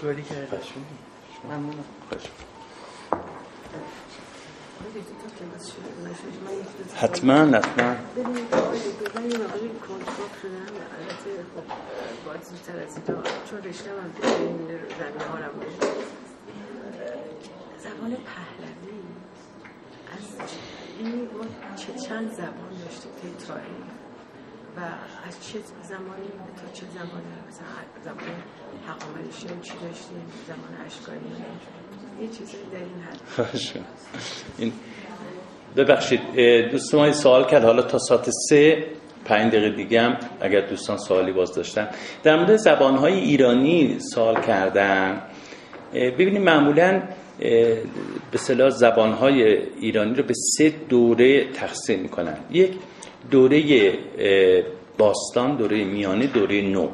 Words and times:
بزرگواری 0.00 0.22
کرده 0.22 0.58
ممنونم. 1.44 1.84
حتما 6.96 7.44
حتما. 7.44 7.60
خب 7.74 8.68
این 14.30 14.58
زبان 17.78 18.16
پهلوی. 18.16 19.02
از 20.12 20.50
این 20.98 21.28
ما 21.32 21.76
چه 21.76 21.92
چند 22.08 22.32
زبان 22.32 22.70
داشتیم 22.84 23.12
که 23.22 23.46
تاریخ 23.46 23.99
و 24.76 24.80
از 25.28 25.48
چه 25.48 25.58
زمانی 25.88 26.28
تا 26.56 26.72
چه 26.72 26.86
زمانی 26.94 27.30
مثلا 27.48 27.66
زمان 28.04 28.18
حقامنشیان 28.86 29.60
چی 29.60 29.72
داشتیم 29.72 30.24
زمان 30.46 30.86
اشکانی 30.86 31.18
یه 32.22 32.28
چیزایی 32.28 32.64
در 32.72 32.78
این 32.78 33.02
حد. 33.02 33.84
این 34.58 34.72
ببخشید 35.76 36.20
دوست 36.70 36.94
ما 36.94 37.12
سوال 37.12 37.44
کرد. 37.46 37.64
حالا 37.64 37.82
تا 37.82 37.98
ساعت 37.98 38.30
سه 38.48 38.86
پنج 39.24 39.52
دقیقه 39.52 39.76
دیگه 39.76 40.00
هم 40.00 40.16
اگر 40.40 40.60
دوستان 40.60 40.98
سوالی 40.98 41.32
باز 41.32 41.54
داشتن. 41.54 41.88
در 42.22 42.36
مورد 42.36 42.56
زبانهای 42.56 43.14
ایرانی 43.14 43.98
سوال 44.14 44.40
کردن 44.40 45.22
ببینید 45.94 46.42
معمولا 46.42 47.02
به 48.30 48.38
صلاح 48.38 48.70
زبانهای 48.70 49.42
ایرانی 49.80 50.14
رو 50.14 50.22
به 50.22 50.34
سه 50.34 50.74
دوره 50.88 51.52
تقسیم 51.52 52.00
می‌کنن. 52.00 52.36
یک 52.50 52.72
دوره 53.30 53.98
باستان 54.98 55.56
دوره 55.56 55.84
میانه 55.84 56.26
دوره 56.26 56.62
نو. 56.62 56.88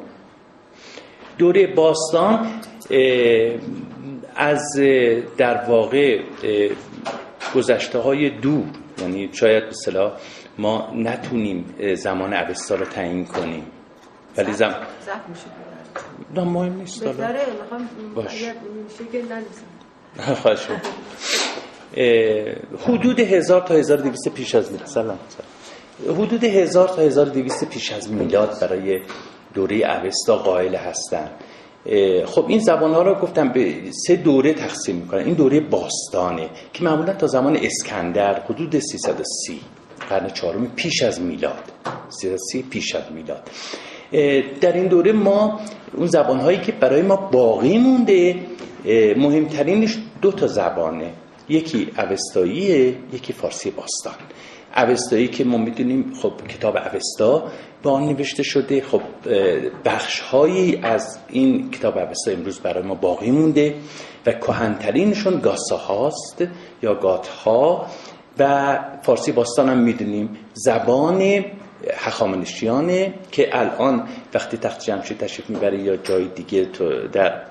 دوره 1.37 1.67
باستان 1.67 2.47
از 4.35 4.79
در 5.37 5.65
واقع 5.67 6.19
گذشته 7.55 7.99
های 7.99 8.29
دور 8.29 8.65
یعنی 9.01 9.29
شاید 9.33 9.65
به 9.65 9.71
صلاح 9.71 10.11
ما 10.57 10.91
نتونیم 10.95 11.75
زمان 11.93 12.33
عوستا 12.33 12.75
رو 12.75 12.85
تعیین 12.85 13.25
کنیم. 13.25 13.63
ولی 14.37 14.53
زم 14.53 14.75
نه 16.35 16.43
مهم 16.43 16.73
نیست 16.73 17.03
بهتره 17.03 17.45
باش. 18.15 18.43
خواهش 20.41 20.67
حدود 22.87 23.19
هزار 23.19 23.61
تا 23.61 23.73
هزار 23.73 23.97
دویست 23.97 24.29
پیش 24.29 24.55
از 24.55 24.71
میلاد 24.71 24.87
سلام. 24.87 25.19
حدود 26.05 26.43
هزار 26.43 26.87
تا 26.87 27.01
هزار 27.01 27.25
دویست 27.25 27.69
پیش 27.69 27.91
از 27.91 28.11
میلاد 28.11 28.59
برای 28.61 28.99
دوره 29.53 29.75
اوستا 29.75 30.35
قائل 30.35 30.75
هستن. 30.75 31.29
خب 32.25 32.45
این 32.47 32.59
زبان 32.59 32.93
ها 32.93 33.01
رو 33.01 33.15
گفتم 33.15 33.49
به 33.49 33.75
سه 34.07 34.15
دوره 34.15 34.53
تقسیم 34.53 34.95
می‌کنن. 34.95 35.25
این 35.25 35.33
دوره 35.33 35.59
باستانه 35.59 36.49
که 36.73 36.83
معمولا 36.83 37.13
تا 37.13 37.27
زمان 37.27 37.57
اسکندر 37.61 38.39
حدود 38.39 38.79
330 38.79 39.59
قرن 40.09 40.29
چهارم 40.29 40.71
پیش 40.75 41.03
از 41.03 41.21
میلاد. 41.21 41.63
330 42.09 42.63
پیش 42.63 42.95
از 42.95 43.03
میلاد. 43.11 43.49
در 44.61 44.73
این 44.73 44.87
دوره 44.87 45.11
ما 45.11 45.59
اون 45.93 46.07
زبان 46.07 46.39
هایی 46.39 46.57
که 46.57 46.71
برای 46.71 47.01
ما 47.01 47.15
باقی 47.15 47.77
مونده 47.77 48.35
مهمترینش 49.17 49.97
دو 50.21 50.31
تا 50.31 50.47
زبانه. 50.47 51.11
یکی 51.49 51.87
اوستاییه 51.97 52.95
یکی 53.13 53.33
فارسی 53.33 53.71
باستان. 53.71 54.13
اوستایی 54.77 55.27
که 55.27 55.43
ما 55.43 55.57
می‌دونیم 55.57 56.13
خب 56.21 56.33
کتاب 56.49 56.77
اوستا 56.77 57.51
با 57.83 57.91
آن 57.91 58.05
نوشته 58.05 58.43
شده. 58.43 58.81
خب 58.81 59.01
بخش 59.85 60.19
هایی 60.19 60.79
از 60.83 61.19
این 61.29 61.71
کتاب 61.71 61.97
اوستا 61.97 62.31
امروز 62.31 62.59
برای 62.59 62.83
ما 62.83 62.95
باقی 62.95 63.31
مونده 63.31 63.75
و 64.25 64.31
کهنترینشون 64.31 65.39
گاسا 65.39 65.77
هاست 65.77 66.43
یا 66.83 66.95
گات 66.95 67.27
ها 67.27 67.85
و 68.39 68.79
فارسی 69.01 69.31
باستان 69.31 69.69
هم 69.69 69.77
می‌دونیم. 69.77 70.37
زبان 70.53 71.45
هخامنشیانه 71.93 73.13
که 73.31 73.49
الان 73.59 74.07
وقتی 74.33 74.57
تخت 74.57 74.83
جمشید 74.83 75.17
تشریف 75.17 75.49
می‌بره 75.49 75.81
یا 75.81 75.97
جای 75.97 76.27
دیگه 76.27 76.65
تو 76.65 77.07
در 77.07 77.41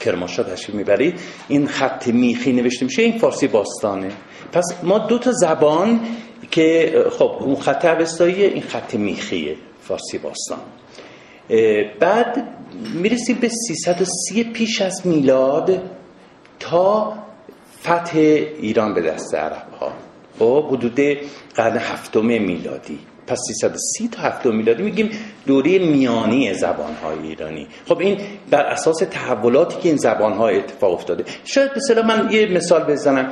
کرماشا 0.00 0.42
تشریف 0.42 0.76
می‌بری 0.76 1.14
این 1.48 1.66
خط 1.66 2.06
میخی 2.06 2.52
نوشته 2.52 2.84
میشه 2.84 3.02
این 3.02 3.18
فارسی 3.18 3.48
باستانه. 3.48 4.10
پس 4.52 4.64
ما 4.82 4.98
دو 4.98 5.18
تا 5.18 5.32
زبان 5.32 6.00
که 6.50 6.94
خب 7.10 7.36
اون 7.40 7.56
خط 7.56 7.84
اوستاییه 7.84 8.48
این 8.48 8.62
خط 8.62 8.94
میخیه 8.94 9.56
فارسی 9.82 10.18
باستان. 10.18 10.58
بعد 12.00 12.48
می‌رسیم 12.94 13.36
به 13.40 13.48
330 13.48 14.44
پیش 14.44 14.82
از 14.82 15.06
میلاد 15.06 15.82
تا 16.60 17.14
فتح 17.82 18.18
ایران 18.18 18.94
به 18.94 19.02
دست 19.02 19.34
عرب 19.34 19.72
ها 19.80 19.92
خب 20.38 20.68
حدود 20.68 21.00
قرن 21.54 21.76
هفتم 21.76 22.24
میلادی. 22.24 22.98
پس 23.28 23.38
330 23.48 24.08
تا 24.08 24.22
هفتم 24.22 24.54
میلادی 24.54 24.82
میگیم 24.82 25.10
دوره 25.46 25.78
میانی 25.78 26.54
زبان 26.54 26.94
های 26.94 27.28
ایرانی. 27.28 27.66
خب 27.88 27.98
این 27.98 28.20
بر 28.50 28.62
اساس 28.62 28.96
تحولاتی 29.10 29.80
که 29.80 29.88
این 29.88 29.98
زبان 29.98 30.32
ها 30.32 30.48
اتفاق 30.48 30.92
افتاده. 30.92 31.24
شاید 31.44 31.70
مثلا 31.76 32.02
من 32.02 32.28
یه 32.30 32.46
مثال 32.46 32.84
بزنم. 32.84 33.30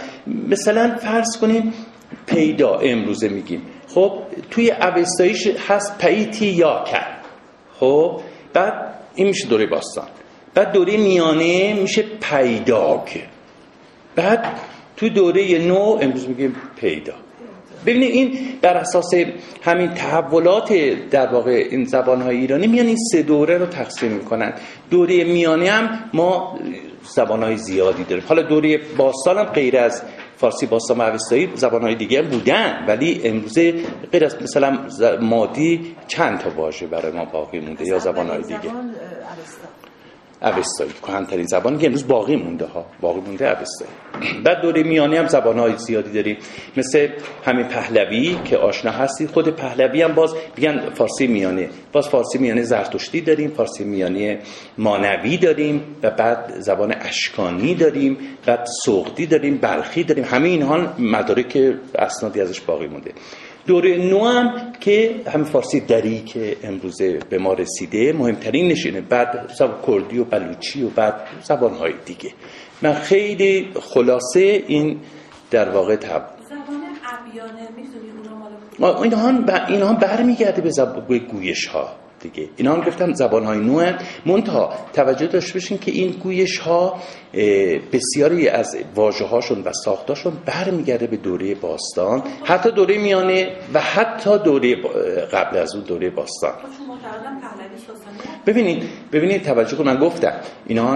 مثلا 0.49 0.97
فرض 0.97 1.37
کنیم 1.41 1.75
پیدا 2.27 2.75
امروزه 2.75 3.29
میگیم. 3.29 3.63
خب 3.89 4.23
توی 4.51 4.71
اوستاییش 4.71 5.47
هست 5.69 5.99
پیتی 5.99 6.47
یا 6.47 6.85
کرد 6.85 7.25
خب 7.81 8.21
بعد 8.53 8.95
این 9.15 9.27
میشه 9.27 9.49
دوره 9.49 9.67
باستان. 9.67 10.07
بعد 10.55 10.73
دوره 10.73 10.97
میانه 10.97 11.75
میشه 11.75 12.03
پیداگ. 12.03 13.09
بعد 14.17 14.61
توی 14.97 15.11
دوره 15.11 15.59
نو 15.59 15.99
امروز 16.01 16.29
میگیم 16.29 16.57
پیدا. 16.77 17.15
ببینید 17.87 18.11
این 18.11 18.39
بر 18.63 18.77
اساس 18.77 19.15
همین 19.63 19.95
تحولات 19.95 20.73
در 21.11 21.27
واقع 21.27 21.67
این 21.71 21.85
زبانهای 21.85 22.37
ایرانی 22.37 22.67
میان 22.67 22.87
این 22.87 22.97
سه 23.13 23.23
دوره 23.23 23.59
رو 23.59 23.67
تقسیم 23.67 24.13
می‌کنن. 24.13 24.53
دوره 24.91 25.25
میانه 25.25 25.71
هم 25.71 26.11
ما 26.15 26.59
زبانهای 27.03 27.57
زیادی 27.57 28.05
داریم. 28.05 28.25
حالا 28.29 28.43
دوره 28.43 28.81
باستان 28.97 29.39
هم 29.39 29.45
غیر 29.45 29.79
از 29.79 30.03
فارسی 30.37 30.67
باستان 30.67 30.99
و 30.99 31.03
اوستایی 31.03 31.49
زبانهای 31.55 31.95
دیگه 31.95 32.23
بودن 32.23 32.85
ولی 32.89 33.21
امروزه 33.25 33.75
غیر 34.13 34.25
از 34.25 34.43
مثلا 34.43 34.79
مادی 35.21 35.97
چند 36.09 36.39
تا 36.39 36.51
واژه 36.51 36.87
برای 36.87 37.13
ما 37.13 37.25
باقی 37.25 37.61
مونده 37.61 37.87
یا 37.87 37.99
زبانهای 37.99 38.43
دیگه؟ 38.43 38.71
اوستایی. 40.43 40.91
کهن‌ترین 41.03 41.47
زبانی 41.47 41.79
که 41.79 41.87
امروز 41.87 42.09
باقی 42.09 42.37
مونده 42.37 42.65
ها. 42.65 42.87
باقی 43.01 43.21
مونده 43.21 43.59
اوستایی. 43.59 43.91
بعد 44.45 44.61
دوره 44.61 44.83
میانی 44.83 45.17
هم 45.17 45.29
زبانهای 45.29 45.77
زیادی 45.77 46.11
داریم. 46.11 46.37
مثل 46.77 47.09
همین 47.45 47.65
پهلوی 47.65 48.39
که 48.45 48.57
آشنا 48.57 48.91
هستی. 48.91 49.27
خود 49.27 49.49
پهلوی 49.49 50.03
هم 50.03 50.15
باز 50.15 50.35
میگن 50.57 50.91
فارسی 50.91 51.27
میانه. 51.27 51.69
باز 51.93 52.09
فارسی 52.09 52.39
میانه 52.39 52.63
زرتشتی 52.63 53.21
داریم. 53.21 53.51
فارسی 53.51 53.85
میانه 53.85 54.39
مانوی 54.79 55.37
داریم. 55.37 55.83
و 56.03 56.11
بعد 56.11 56.61
زبان 56.61 56.95
اشکانی 57.01 57.75
داریم. 57.75 58.19
بعد 58.47 58.67
سوقدی 58.85 59.27
داریم. 59.27 59.59
بلخی 59.59 60.05
داریم. 60.05 60.25
همه 60.25 60.49
اینها 60.49 60.95
مدارک 60.99 61.75
اسنادی 61.95 62.41
ازش 62.41 62.61
باقی 62.61 62.87
مونده. 62.87 63.13
دوره 63.67 63.97
نو 63.97 64.25
هم 64.25 64.73
که 64.81 65.21
هم 65.33 65.45
فارسی 65.45 65.81
دری 65.81 66.21
که 66.21 66.57
امروزه 66.63 67.19
به 67.31 67.39
ما 67.39 67.53
رسیده 67.53 68.13
مهمترین 68.13 68.69
نشینه. 68.69 69.01
بعد 69.01 69.53
زبان 69.59 69.81
کردی 69.87 70.19
و 70.19 70.25
بلوچی 70.25 70.83
و 70.83 70.89
بعد 70.89 71.15
زبانهای 71.43 71.93
دیگه. 72.05 72.31
من 72.83 72.93
خیلی 72.93 73.69
خلاصه 73.81 74.65
این 74.67 75.01
در 75.51 75.69
واقع 75.69 75.97
تب 75.97 76.27
زبان 76.49 76.83
عبیانه 77.05 77.69
اینها 79.03 79.33
اینها 79.69 79.93
برمیگرده 79.93 80.63
به 80.63 80.71
زبان 80.71 81.19
گویش 81.19 81.67
ها 81.67 82.06
دیگه. 82.29 82.49
اینا 82.57 82.75
هم 82.75 82.81
گفتم 82.81 83.13
زبان 83.13 83.45
های 83.45 83.59
نو 83.59 83.93
منتها 84.27 84.73
توجه 84.93 85.27
داشته 85.27 85.55
باشین 85.55 85.79
که 85.79 85.91
این 85.91 86.11
گویش 86.11 86.59
ها 86.59 87.03
بسیاری 87.93 88.49
از 88.49 88.77
واژه 88.95 89.25
هاشون 89.25 89.63
و 89.63 89.73
ساختاشون 89.73 90.33
برمیگرده 90.47 91.07
به 91.07 91.17
دوره 91.17 91.55
باستان. 91.55 92.23
حتی 92.45 92.71
دوره 92.71 92.99
میانه 92.99 93.49
و 93.75 93.81
حتی 93.81 94.39
دوره 94.39 94.77
قبل 95.33 95.57
از 95.57 95.75
اون 95.75 95.85
دوره 95.85 96.11
باستان. 96.11 96.53
ببینید 98.47 98.83
ببینید 99.13 99.43
توجه 99.43 99.77
کن 99.77 99.85
من 99.85 99.99
گفتم 99.99 100.33
اینا 100.67 100.95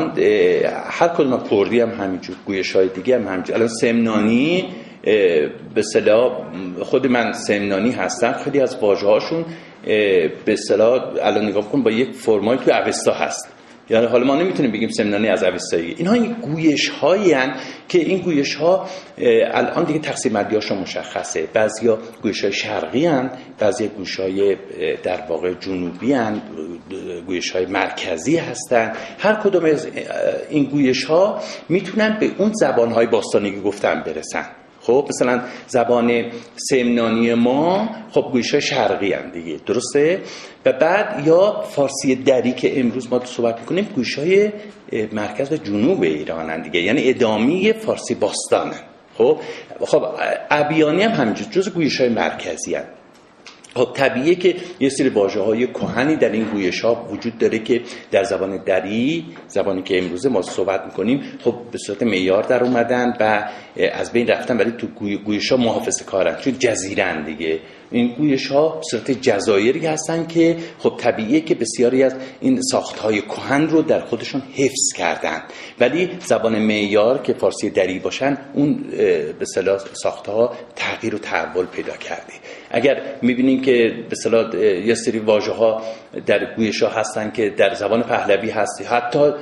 هر 0.90 1.08
کدوم 1.08 1.42
کردی 1.50 1.80
هم 1.80 1.90
همینجور 1.90 2.36
گویش 2.46 2.76
های 2.76 2.88
دیگه 2.88 3.18
هم 3.18 3.28
همینجور. 3.28 3.56
الان 3.56 3.68
سمنانی 3.68 4.68
به 5.74 5.82
صلاح 5.92 6.32
خود 6.82 7.06
من 7.06 7.32
سمنانی 7.32 7.90
هستم. 7.90 8.32
خیلی 8.32 8.60
از 8.60 8.76
واژه 8.80 9.06
هاشون 9.06 9.44
به 9.84 10.52
اصطلاح 10.52 11.02
الان 11.22 11.44
نگاه 11.44 11.70
کن 11.70 11.82
با 11.82 11.90
یک 11.90 12.12
فرمایی 12.12 12.58
که 12.58 12.76
اوستا 12.76 13.12
هست. 13.12 13.48
یعنی 13.90 14.06
حالا 14.06 14.24
ما 14.24 14.36
نمی‌تونیم 14.36 14.72
بگیم 14.72 14.88
سمنانی 14.88 15.28
از 15.28 15.42
اوستایی. 15.42 15.94
اینها 15.98 16.14
این 16.14 16.32
گویش 16.32 16.88
هایی 16.88 17.34
که 17.88 17.98
این 17.98 18.18
گویش 18.18 18.54
ها 18.54 18.86
الان 19.52 19.84
دیگه 19.84 19.98
تقسیم 19.98 20.32
بندی 20.32 20.56
مشخصه. 20.56 21.48
بعضیا 21.54 21.98
گویش 22.22 22.44
های 22.44 22.52
شرقی 22.52 23.06
هن 23.06 23.30
بعضی 23.58 23.88
گویش 23.88 24.20
های 24.20 24.56
در 25.02 25.20
واقع 25.28 25.54
جنوبی 25.54 26.12
هن 26.12 26.42
گویش 27.26 27.50
های 27.50 27.66
مرکزی 27.66 28.36
هستن. 28.36 28.92
هر 29.18 29.34
کدوم 29.34 29.64
از 29.64 29.88
این 30.50 30.64
گویش 30.64 31.04
ها 31.04 31.40
می‌تونن 31.68 32.16
به 32.20 32.30
اون 32.38 32.52
زبان 32.52 32.92
های 32.92 33.06
باستانی 33.06 33.50
که 33.50 33.60
گفتم 33.60 34.02
برسن. 34.06 34.46
خب 34.80 35.06
مثلا 35.08 35.42
زبان 35.66 36.32
سمنانی 36.56 37.34
ما 37.34 37.88
خب 38.10 38.28
گویش 38.32 38.50
های 38.50 38.60
شرقی 38.60 39.12
هم 39.12 39.30
دیگه 39.30 39.60
درسته 39.66 40.20
و 40.64 40.72
بعد 40.72 41.26
یا 41.26 41.60
فارسی 41.60 42.14
دری 42.14 42.52
که 42.52 42.80
امروز 42.80 43.12
ما 43.12 43.24
صحبت 43.24 43.60
می‌کنیم 43.60 43.88
گویش 43.94 44.18
های 44.18 44.52
مرکز 45.12 45.52
و 45.52 45.56
جنوب 45.56 46.02
ایران 46.02 46.50
هم 46.50 46.62
دیگه 46.62 46.80
یعنی 46.80 47.10
ادامی 47.10 47.72
فارسی 47.72 48.14
باستانن 48.14 48.80
خب 49.18 49.38
خب 49.80 50.06
ابیانی 50.50 51.02
هم 51.02 51.10
همینجور 51.10 51.46
جز 51.48 51.68
گویش 51.68 52.00
های 52.00 52.08
مرکزی 52.08 52.74
هم. 52.74 52.84
خب 53.74 53.92
طبیعیه 53.94 54.34
که 54.34 54.56
یه 54.80 54.88
سری 54.88 55.08
واژه 55.08 55.40
های 55.40 55.66
کهنی 55.66 56.16
در 56.16 56.32
این 56.32 56.44
گویش 56.44 56.80
ها 56.80 57.06
وجود 57.10 57.38
داره 57.38 57.58
که 57.58 57.80
در 58.10 58.24
زبان 58.24 58.64
دری 58.64 59.24
زبانی 59.48 59.82
که 59.82 59.98
امروزه 59.98 60.28
ما 60.28 60.42
صحبت 60.42 60.84
می‌کنیم 60.84 61.22
خب 61.44 61.54
به 61.72 61.78
صورت 61.78 62.02
معیار 62.02 62.42
در 62.42 62.64
اومدن 62.64 63.16
و 63.20 63.50
از 63.92 64.12
بین 64.12 64.26
رفتن 64.26 64.56
ولی 64.56 64.70
تو 64.70 64.86
گویش 65.24 65.52
ها 65.52 65.56
محافظه 65.56 66.04
کارن 66.04 66.36
چون 66.40 66.58
جزیرن 66.58 67.24
دیگه. 67.24 67.60
این 67.90 68.14
گویش 68.14 68.46
ها 68.46 68.80
صورت 68.90 69.10
جزایری 69.10 69.86
هستن 69.86 70.26
که 70.26 70.56
خب 70.78 70.94
طبیعیه 70.98 71.40
که 71.40 71.54
بسیاری 71.54 72.02
از 72.02 72.14
این 72.40 72.62
ساخت 72.62 72.98
های 72.98 73.22
کهن 73.22 73.68
رو 73.68 73.82
در 73.82 74.00
خودشون 74.00 74.42
حفظ 74.54 74.92
کردن. 74.96 75.42
ولی 75.80 76.10
زبان 76.20 76.58
معیار 76.58 77.22
که 77.22 77.32
فارسی 77.34 77.70
دری 77.70 77.98
باشن 77.98 78.38
اون 78.54 78.84
به 79.38 79.44
صلاح 79.54 79.78
ساخت 79.92 80.26
ها 80.26 80.56
تغییر 80.76 81.14
و 81.14 81.18
تحول 81.18 81.66
پیدا 81.66 81.96
کرده. 81.96 82.32
اگر 82.70 83.02
می‌بینیم 83.22 83.62
که 83.62 83.94
به 84.10 84.16
صلاح 84.16 84.56
یه 84.56 84.94
سری 84.94 85.18
واژه 85.18 85.52
ها 85.52 85.82
در 86.26 86.54
گویش 86.54 86.82
ها 86.82 86.88
هستن 86.88 87.30
که 87.30 87.50
در 87.50 87.74
زبان 87.74 88.02
پهلوی 88.02 88.50
هستی 88.50 88.84
حتی 88.84 89.32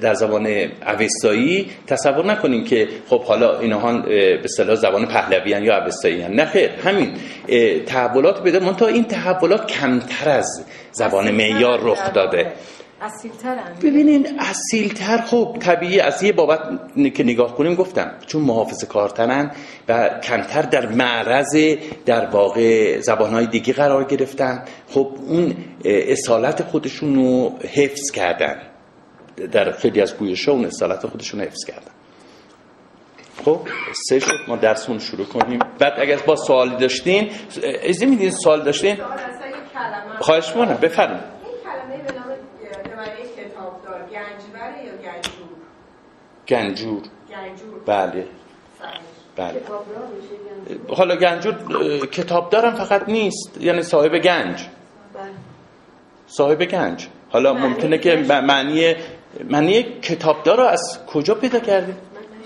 در 0.00 0.14
زبان 0.14 0.46
اوستایی 0.86 1.70
تصور 1.86 2.26
نکنیم 2.26 2.64
که 2.64 2.88
خب 3.08 3.22
حالا 3.22 3.58
اینها 3.58 3.98
به 4.42 4.48
صلاح 4.56 4.76
زبان 4.76 5.06
پهلوی 5.06 5.50
یا 5.50 5.84
اوستایی 5.84 6.22
هن. 6.22 6.32
نه 6.32 6.44
خیر 6.44 6.70
همین 6.70 7.12
تحولات 7.86 8.42
بده 8.42 8.58
منتها 8.58 8.88
این 8.88 9.04
تحولات 9.04 9.66
کمتر 9.66 10.28
از 10.28 10.64
زبان 10.92 11.30
معیار 11.30 11.80
رخ 11.82 12.12
داده 12.12 12.52
ببینین 13.82 14.40
اصیلتر 14.40 15.16
خب 15.20 15.56
طبیعی 15.60 16.00
از 16.00 16.22
یه 16.22 16.32
بابت 16.32 16.60
که 17.14 17.24
نگاه 17.24 17.54
کنیم 17.54 17.74
گفتم 17.74 18.12
چون 18.26 18.42
محافظ 18.42 18.84
کارترن 18.84 19.50
و 19.88 20.20
کمتر 20.22 20.62
در 20.62 20.86
معرض 20.86 21.56
در 22.06 22.26
واقع 22.26 23.00
زبانهای 23.00 23.46
دیگه 23.46 23.72
قرار 23.72 24.04
گرفتن 24.04 24.64
خب 24.88 25.12
اون 25.26 25.56
اصالت 25.84 26.62
خودشون 26.62 27.14
رو 27.14 27.58
حفظ 27.74 28.10
کردن. 28.10 28.62
در 29.52 29.72
خیلی 29.72 30.00
از 30.00 30.16
گویش 30.16 30.48
اون 30.48 30.64
اصالت 30.64 31.06
خودشون 31.06 31.40
حفظ 31.40 31.64
کردن. 31.64 31.92
خب 33.44 33.60
سه 34.08 34.18
شد 34.18 34.38
ما 34.48 34.56
درسمون 34.56 34.98
شروع 34.98 35.26
کنیم. 35.26 35.58
بعد 35.78 35.92
اگر 36.00 36.16
با 36.16 36.36
سوالی 36.36 36.76
داشتین 36.76 37.30
ازی 37.88 38.06
میدین؟ 38.06 38.30
سوال 38.30 38.62
داشتین 38.62 38.96
خواهش 40.20 40.56
مونه 40.56 40.74
بفرمایید. 40.74 41.35
گنجور 46.48 47.02
گنجور؟ 47.30 47.80
بله. 47.86 48.26
بله. 49.36 49.62
حالا 50.88 51.16
گنجور 51.16 51.54
کتاب 52.06 52.50
دارم 52.50 52.74
فقط 52.74 53.08
نیست. 53.08 53.60
یعنی 53.60 53.82
صاحب 53.82 54.18
گنج. 54.18 54.66
بله. 55.14 55.22
صاحب 56.26 56.64
گنج. 56.64 57.08
حالا 57.30 57.54
ممکنه 57.54 57.98
که 57.98 58.16
معنی 58.16 58.94
معنی 59.50 59.82
کتابدار 59.82 60.56
رو 60.56 60.64
از 60.64 60.98
کجا 61.06 61.34
پیدا 61.34 61.58
کردی؟ 61.58 61.92
من 61.92 61.96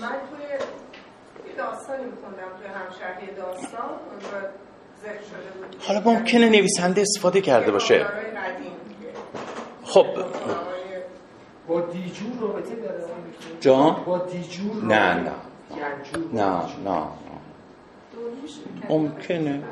توی 0.07 1.57
داستانی 1.57 2.03
میخوندم 2.05 2.57
توی 2.59 2.67
همشهری 2.67 3.35
داستان 3.37 3.89
حالا 5.79 6.01
ممکنه 6.05 6.49
نویسنده 6.49 7.01
استفاده 7.01 7.41
کرده 7.41 7.71
باشه. 7.71 8.05
خب. 9.83 10.05
با 11.71 11.81
دیجور 11.81 12.31
رابطه 12.41 12.75
داره 12.75 13.03
جان 13.59 14.03
با 14.05 14.17
دیجور 14.17 14.83
نه 14.83 15.13
نه 15.13 15.31
نه 16.33 16.61
نه 16.85 17.07
ممکنه 18.89 19.63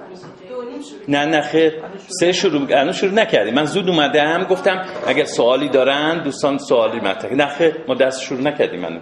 نه 1.07 1.25
نه 1.25 1.42
خیر 1.42 1.84
سه 2.19 2.31
شروع 2.31 2.62
الان 2.62 2.92
شروع 2.92 3.13
نکردیم 3.13 3.54
من 3.54 3.66
زود 3.66 3.90
اومدم 3.90 4.44
گفتم 4.44 4.86
اگر 5.07 5.24
سوالی 5.24 5.69
دارن 5.69 6.24
دوستان 6.24 6.57
سوالی 6.57 7.00
مطرح 7.00 7.34
نه 7.34 7.46
خیر 7.46 7.84
ما 7.88 7.96
دست 7.96 8.22
شروع 8.22 8.42
نکردیم 8.42 8.80
من 8.80 9.01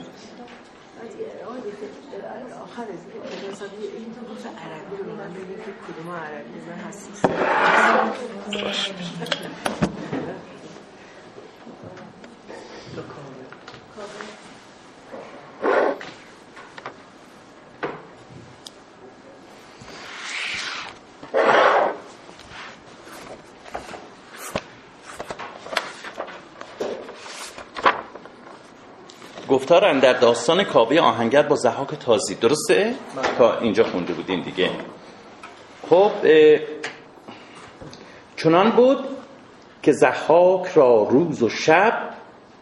گفتار 29.67 29.99
در 29.99 30.13
داستان 30.13 30.63
کابه 30.63 31.01
آهنگر 31.01 31.41
با 31.41 31.55
زحاک 31.55 31.87
تازی. 31.99 32.35
درسته؟ 32.35 32.93
تا 33.37 33.59
اینجا 33.59 33.83
خونده 33.83 34.13
بودین 34.13 34.41
دیگه. 34.41 34.69
خب 35.89 36.11
چنان 38.35 38.69
بود 38.69 38.97
که 39.83 39.91
زحاک 39.91 40.67
را 40.75 41.07
روز 41.09 41.43
و 41.43 41.49
شب 41.49 41.93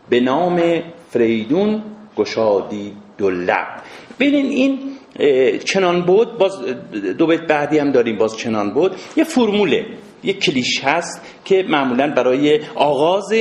به 0.09 0.19
نام 0.19 0.83
فریدون 1.09 1.83
گشادی 2.17 2.97
دو 3.17 3.29
لب. 3.29 3.67
ببینین 4.19 4.45
این 4.45 5.59
چنان 5.59 6.01
بود 6.01 6.37
باز 6.37 6.61
دو 7.17 7.27
بیت 7.27 7.41
بعدی 7.41 7.79
هم 7.79 7.91
داریم 7.91 8.17
باز 8.17 8.37
چنان 8.37 8.73
بود. 8.73 8.95
یه 9.15 9.23
فرموله. 9.23 9.85
یک 10.25 10.39
کلیش 10.39 10.83
هست 10.83 11.21
که 11.45 11.65
معمولا 11.69 12.13
برای 12.13 12.59
آغاز 12.75 13.33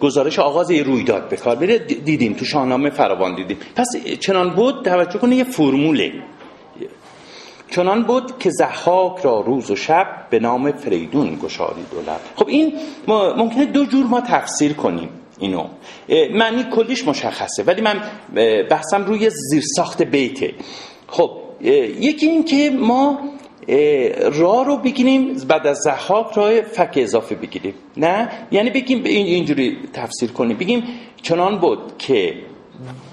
گزارش 0.00 0.38
آغاز 0.38 0.70
رویداد 0.70 1.28
به 1.28 1.36
کار 1.36 1.56
میره. 1.56 1.78
دیدیم 1.78 2.32
تو 2.32 2.44
شاهنامه 2.44 2.90
فراوان 2.90 3.34
دیدیم. 3.34 3.56
پس 3.76 3.86
چنان 4.20 4.50
بود 4.50 4.84
توجه 4.84 5.18
کنه 5.18 5.36
یه 5.36 5.44
فرموله. 5.44 6.12
چنان 7.70 8.02
بود 8.02 8.38
که 8.38 8.50
زحاک 8.50 9.18
را 9.22 9.40
روز 9.40 9.70
و 9.70 9.76
شب 9.76 10.06
به 10.30 10.38
نام 10.38 10.72
فریدون 10.72 11.38
گشاری 11.42 11.82
دولت 11.90 12.20
خب 12.36 12.48
این 12.48 12.72
ممکنه 13.36 13.64
دو 13.64 13.84
جور 13.84 14.06
ما 14.06 14.20
تفسیر 14.20 14.72
کنیم 14.72 15.08
اینو. 15.38 15.66
معنی 16.34 16.64
کلیش 16.64 17.08
مشخصه 17.08 17.62
ولی 17.62 17.80
من 17.80 18.02
بحثم 18.70 19.04
روی 19.04 19.30
زیرساخت 19.30 20.02
بیته. 20.02 20.54
خب 21.08 21.30
یکی 22.00 22.26
این 22.26 22.44
که 22.44 22.70
ما 22.70 23.18
راه 24.32 24.64
رو 24.66 24.76
بگیریم 24.76 25.34
بعد 25.48 25.66
از 25.66 25.78
زحاک 25.78 26.32
راه 26.34 26.60
فک 26.60 26.92
اضافه 26.96 27.34
بگیریم. 27.34 27.74
نه؟ 27.96 28.28
یعنی 28.50 28.70
بگیم 28.70 29.04
اینجوری 29.04 29.78
تفسیر 29.92 30.32
کنیم. 30.32 30.56
بگیم 30.56 30.84
چنان 31.22 31.58
بود 31.58 31.78
که 31.98 32.34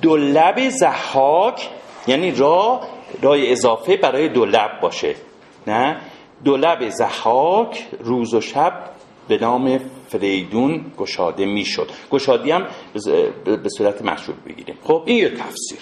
دو 0.01 0.17
لب 0.17 0.69
زحاک 0.69 1.69
یعنی 2.07 2.31
راه 2.31 2.87
راه 3.21 3.37
اضافه 3.39 3.97
برای 3.97 4.29
دو 4.29 4.45
لب 4.45 4.71
باشه. 4.81 5.15
نه؟ 5.67 5.97
دو 6.43 6.57
لب 6.57 6.89
زحاک 6.89 7.87
روز 7.99 8.33
و 8.33 8.41
شب 8.41 8.73
به 9.27 9.37
نام 9.37 9.79
فریدون 10.09 10.85
گشاده 10.97 11.45
می‌شد. 11.45 11.89
گشادی 12.11 12.51
هم 12.51 12.65
به 13.45 13.69
صورت 13.77 14.01
مشهور 14.01 14.37
بگیریم. 14.47 14.75
خب 14.83 15.03
این 15.05 15.17
یه 15.17 15.29
تفسیر. 15.29 15.79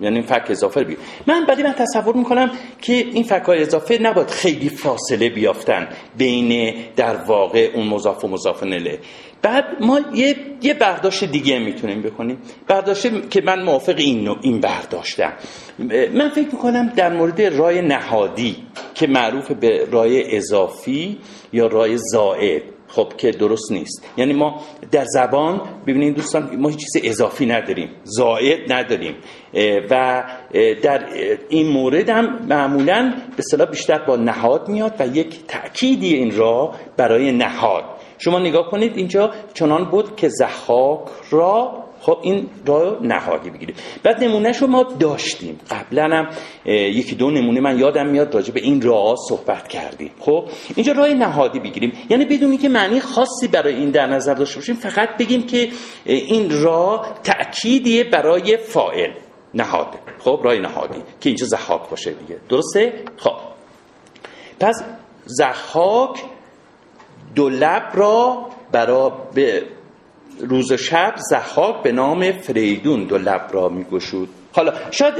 یعنی 0.00 0.14
این 0.16 0.26
فک 0.26 0.46
اضافه 0.48 0.84
بگیر 0.84 0.98
من 1.26 1.44
بعدی 1.46 1.62
من 1.62 1.72
تصور 1.72 2.16
می‌کنم 2.16 2.50
که 2.82 2.92
این 2.92 3.22
فک 3.22 3.42
های 3.46 3.62
اضافه 3.62 3.98
نباید 4.02 4.28
خیلی 4.28 4.68
فاصله 4.68 5.28
بیافتن 5.28 5.88
بین 6.18 6.74
در 6.96 7.16
واقع 7.16 7.70
اون 7.74 7.86
مضاف 7.86 8.24
و 8.24 8.28
مضاف 8.28 8.62
نله. 8.62 8.98
بعد 9.42 9.64
ما 9.80 10.00
یه, 10.14 10.36
یه 10.62 10.74
برداشت 10.74 11.24
دیگه 11.24 11.58
می‌تونیم 11.58 12.02
بکنیم. 12.02 12.38
برداشت 12.68 13.30
که 13.30 13.40
من 13.40 13.62
موافق 13.62 13.94
این, 13.98 14.36
این 14.42 14.60
برداشتم. 14.60 15.32
من 16.14 16.28
فکر 16.28 16.48
می‌کنم 16.52 16.92
در 16.96 17.12
مورد 17.12 17.42
رای 17.42 17.82
نهادی 17.82 18.56
که 18.94 19.06
معروف 19.06 19.50
به 19.50 19.88
رای 19.90 20.36
اضافی 20.36 21.18
یا 21.52 21.66
رای 21.66 21.96
زائد. 21.96 22.62
خب 22.94 23.12
که 23.18 23.30
درست 23.30 23.72
نیست. 23.72 24.04
یعنی 24.16 24.32
ما 24.32 24.60
در 24.92 25.04
زبان 25.04 25.60
ببینید 25.86 26.14
دوستان 26.14 26.56
ما 26.56 26.68
هیچ 26.68 26.78
چیز 26.78 27.02
اضافی 27.04 27.46
نداریم 27.46 27.88
زائد 28.04 28.72
نداریم. 28.72 29.14
و 29.90 30.24
در 30.82 31.04
این 31.48 31.68
مورد 31.68 32.08
هم 32.08 32.46
معمولا 32.48 33.14
به 33.36 33.42
صلاح 33.42 33.68
بیشتر 33.68 33.98
با 33.98 34.16
نهاد 34.16 34.68
میاد 34.68 34.94
و 34.98 35.06
یک 35.06 35.46
تأکیدی 35.46 36.14
این 36.14 36.36
را 36.36 36.72
برای 36.96 37.32
نهاد. 37.32 37.84
شما 38.18 38.38
نگاه 38.38 38.70
کنید 38.70 38.96
اینجا 38.96 39.30
چنان 39.54 39.84
بود 39.90 40.16
که 40.16 40.28
زحاک 40.28 41.00
را 41.30 41.84
خب 42.06 42.18
این 42.22 42.48
راه 42.66 43.02
نهادی 43.02 43.50
بگیریم 43.50 43.76
بعد 44.02 44.24
نمونه 44.24 44.52
شو 44.52 44.66
ما 44.66 44.82
داشتیم. 44.82 45.60
قبلا 45.70 46.04
هم 46.04 46.28
یکی 46.66 47.14
دو 47.14 47.30
نمونه 47.30 47.60
من 47.60 47.78
یادم 47.78 48.06
میاد 48.06 48.34
راجع 48.34 48.54
به 48.54 48.60
این 48.60 48.82
راه 48.82 49.16
صحبت 49.28 49.68
کردیم. 49.68 50.10
خب 50.20 50.48
اینجا 50.76 50.92
راه 50.92 51.08
نهادی 51.08 51.60
بگیریم. 51.60 51.92
یعنی 52.10 52.24
بدونی 52.24 52.56
که 52.56 52.68
معنی 52.68 53.00
خاصی 53.00 53.48
برای 53.48 53.74
این 53.74 53.90
در 53.90 54.06
نظر 54.06 54.34
داشته 54.34 54.56
باشیم 54.56 54.74
فقط 54.74 55.16
بگیم 55.16 55.42
که 55.42 55.68
این 56.04 56.62
راه 56.62 57.14
تأکیدیه 57.22 58.04
برای 58.04 58.56
فائل 58.56 59.10
نهاده. 59.54 59.98
خب 60.18 60.40
راه 60.44 60.54
نهادی 60.54 60.98
که 61.20 61.30
اینجا 61.30 61.46
زحاک 61.46 61.90
باشه 61.90 62.10
دیگه. 62.10 62.40
درسته؟ 62.48 62.92
خب. 63.16 63.36
پس 64.60 64.84
زحاک 65.24 66.22
دو 67.34 67.48
لب 67.48 67.90
را 67.94 68.46
برای 68.72 69.10
به 69.34 69.62
روز 70.40 70.72
و 70.72 70.76
شب 70.76 71.14
زحاک 71.16 71.82
به 71.82 71.92
نام 71.92 72.32
فریدون 72.32 73.04
دو 73.04 73.18
لب 73.18 73.48
را 73.52 73.68
میگشود. 73.68 74.28
حالا 74.52 74.72
شاید 74.90 75.14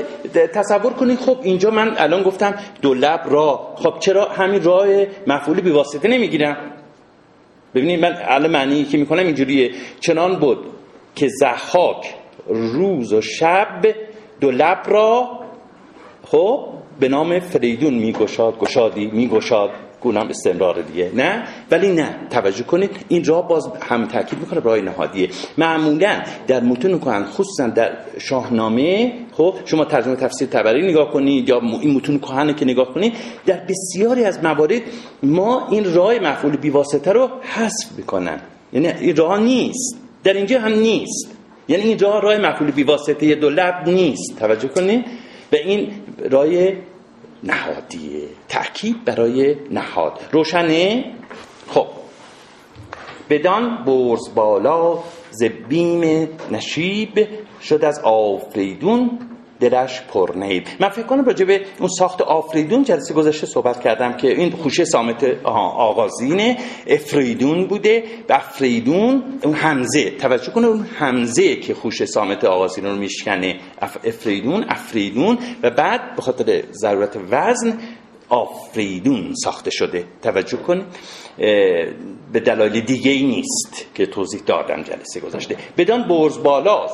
تصور 0.54 0.92
کنید 0.92 1.18
خب 1.18 1.38
اینجا 1.42 1.71
من 1.71 1.94
الان 1.99 2.23
گفتم 2.23 2.54
دو 2.83 2.94
لب 2.94 3.21
را. 3.25 3.75
خب 3.76 3.94
چرا 3.99 4.25
همین 4.25 4.62
راه 4.62 4.87
مفعول 5.26 5.61
بیواسطه 5.61 6.09
نمی‌گیرم؟ 6.09 6.56
ببینید 7.75 8.00
من 8.00 8.16
الان 8.23 8.50
معنی 8.50 8.85
که 8.85 8.99
می‌کنم 8.99 9.26
اینجوریه. 9.26 9.71
چنان 10.00 10.37
بود 10.37 10.59
که 11.14 11.28
زحاک 11.28 12.14
روز 12.49 13.12
و 13.12 13.21
شب 13.21 13.94
دو 14.40 14.50
لب 14.50 14.83
را 14.87 15.40
خب 16.26 16.68
به 17.00 17.09
نام 17.09 17.38
فریدون 17.38 17.94
میگشاد 17.94 18.59
گشادی 18.59 19.06
میگشاد. 19.06 19.71
گونم 20.05 20.29
استمرار 20.29 20.83
دیگه. 20.83 21.11
نه؟ 21.15 21.45
ولی 21.71 21.93
نه. 21.93 22.09
توجه 22.31 22.63
کنید 22.63 22.91
این 23.09 23.25
راه 23.25 23.49
باز 23.49 23.69
هم 23.83 24.07
تاکید 24.07 24.39
می‌کنه 24.39 24.61
راه 24.61 24.79
نهادیه. 24.79 25.29
معمولا 25.59 26.23
در 26.47 26.61
متون 26.61 26.99
کهن 26.99 27.25
خصوصا 27.25 27.67
در 27.67 27.91
شاهنامه 28.19 29.13
خب 29.33 29.55
شما 29.65 29.85
ترجمه 29.85 30.17
تفسیر 30.17 30.49
تبری 30.49 30.91
نگاه 30.91 31.11
کنید 31.11 31.49
یا 31.49 31.61
این 31.81 31.95
متون 31.97 32.19
کهن 32.19 32.55
که 32.55 32.65
نگاه 32.65 32.95
کنید 32.95 33.13
در 33.47 33.61
بسیاری 33.69 34.25
از 34.25 34.45
موارد 34.45 34.83
ما 35.23 35.69
این 35.71 35.95
راه 35.95 36.19
مفعول 36.19 36.57
بیواسطه 36.57 37.13
رو 37.13 37.29
حذف 37.43 37.93
می‌کنن. 37.97 38.41
یعنی 38.73 38.89
این 38.89 39.17
راه 39.17 39.41
نیست. 39.41 39.97
در 40.25 40.33
اینجا 40.33 40.61
هم 40.61 40.73
نیست. 40.73 41.37
یعنی 41.69 41.83
این 41.83 41.99
راه 41.99 42.21
راه 42.21 42.39
مفعول 42.39 42.71
بیواسطه 42.71 43.35
دو 43.35 43.51
لب 43.51 43.89
نیست. 43.89 44.39
توجه 44.39 44.69
کنید. 44.69 45.05
به 45.51 45.69
این 45.69 45.91
راه 46.31 46.47
نهادیه. 47.45 48.29
تأکید 48.49 49.05
برای 49.05 49.57
نهاد. 49.71 50.21
روشنه؟ 50.33 51.05
خب. 51.69 51.87
بدان 53.31 53.85
برز 53.85 54.35
بالا 54.35 54.99
ز 55.31 55.45
بیم 55.69 56.29
نشیب 56.51 57.29
شد 57.63 57.85
از 57.85 58.01
آفریدون. 58.05 59.19
دلش 59.68 60.00
پرنید 60.00 60.68
من 60.80 60.88
فکر 60.88 61.06
کنم 61.06 61.25
راجع 61.25 61.44
به 61.44 61.61
اون 61.80 61.88
ساخت 61.88 62.23
آفریدون 62.23 62.85
جلسه 62.85 63.14
گذشته 63.14 63.47
صحبت 63.47 63.80
کردم 63.80 64.16
که 64.16 64.28
این 64.28 64.50
خوشه 64.50 64.85
سامت 64.85 65.25
آغازین 65.44 66.56
افریدون 66.87 67.66
بوده. 67.66 68.04
و 68.28 68.33
افریدون 68.33 69.23
اون 69.42 69.54
همزه 69.54 70.11
توجه 70.11 70.52
کنه 70.52 70.66
اون 70.66 70.87
همزه 70.99 71.56
که 71.56 71.75
خوشه 71.75 72.06
سامت 72.06 72.44
آغازین 72.44 72.85
رو 72.85 72.97
میشکنه. 72.97 73.61
افریدون 74.04 74.64
افریدون. 74.68 75.38
و 75.62 75.71
بعد 75.71 76.16
به 76.16 76.23
خاطر 76.23 76.62
ضرورت 76.73 77.16
وزن 77.30 77.78
آفریدون 78.28 79.35
ساخته 79.44 79.71
شده. 79.71 80.04
توجه 80.23 80.56
کن. 80.56 80.87
به 82.33 82.40
دلایل 82.44 82.80
دیگه 82.80 83.11
ای 83.11 83.23
نیست 83.23 83.87
که 83.94 84.06
توضیح 84.06 84.40
دادم 84.47 84.83
جلسه 84.83 85.21
گذاشته 85.21 85.56
بدان 85.76 86.09
برز 86.09 86.42
بالا 86.42 86.87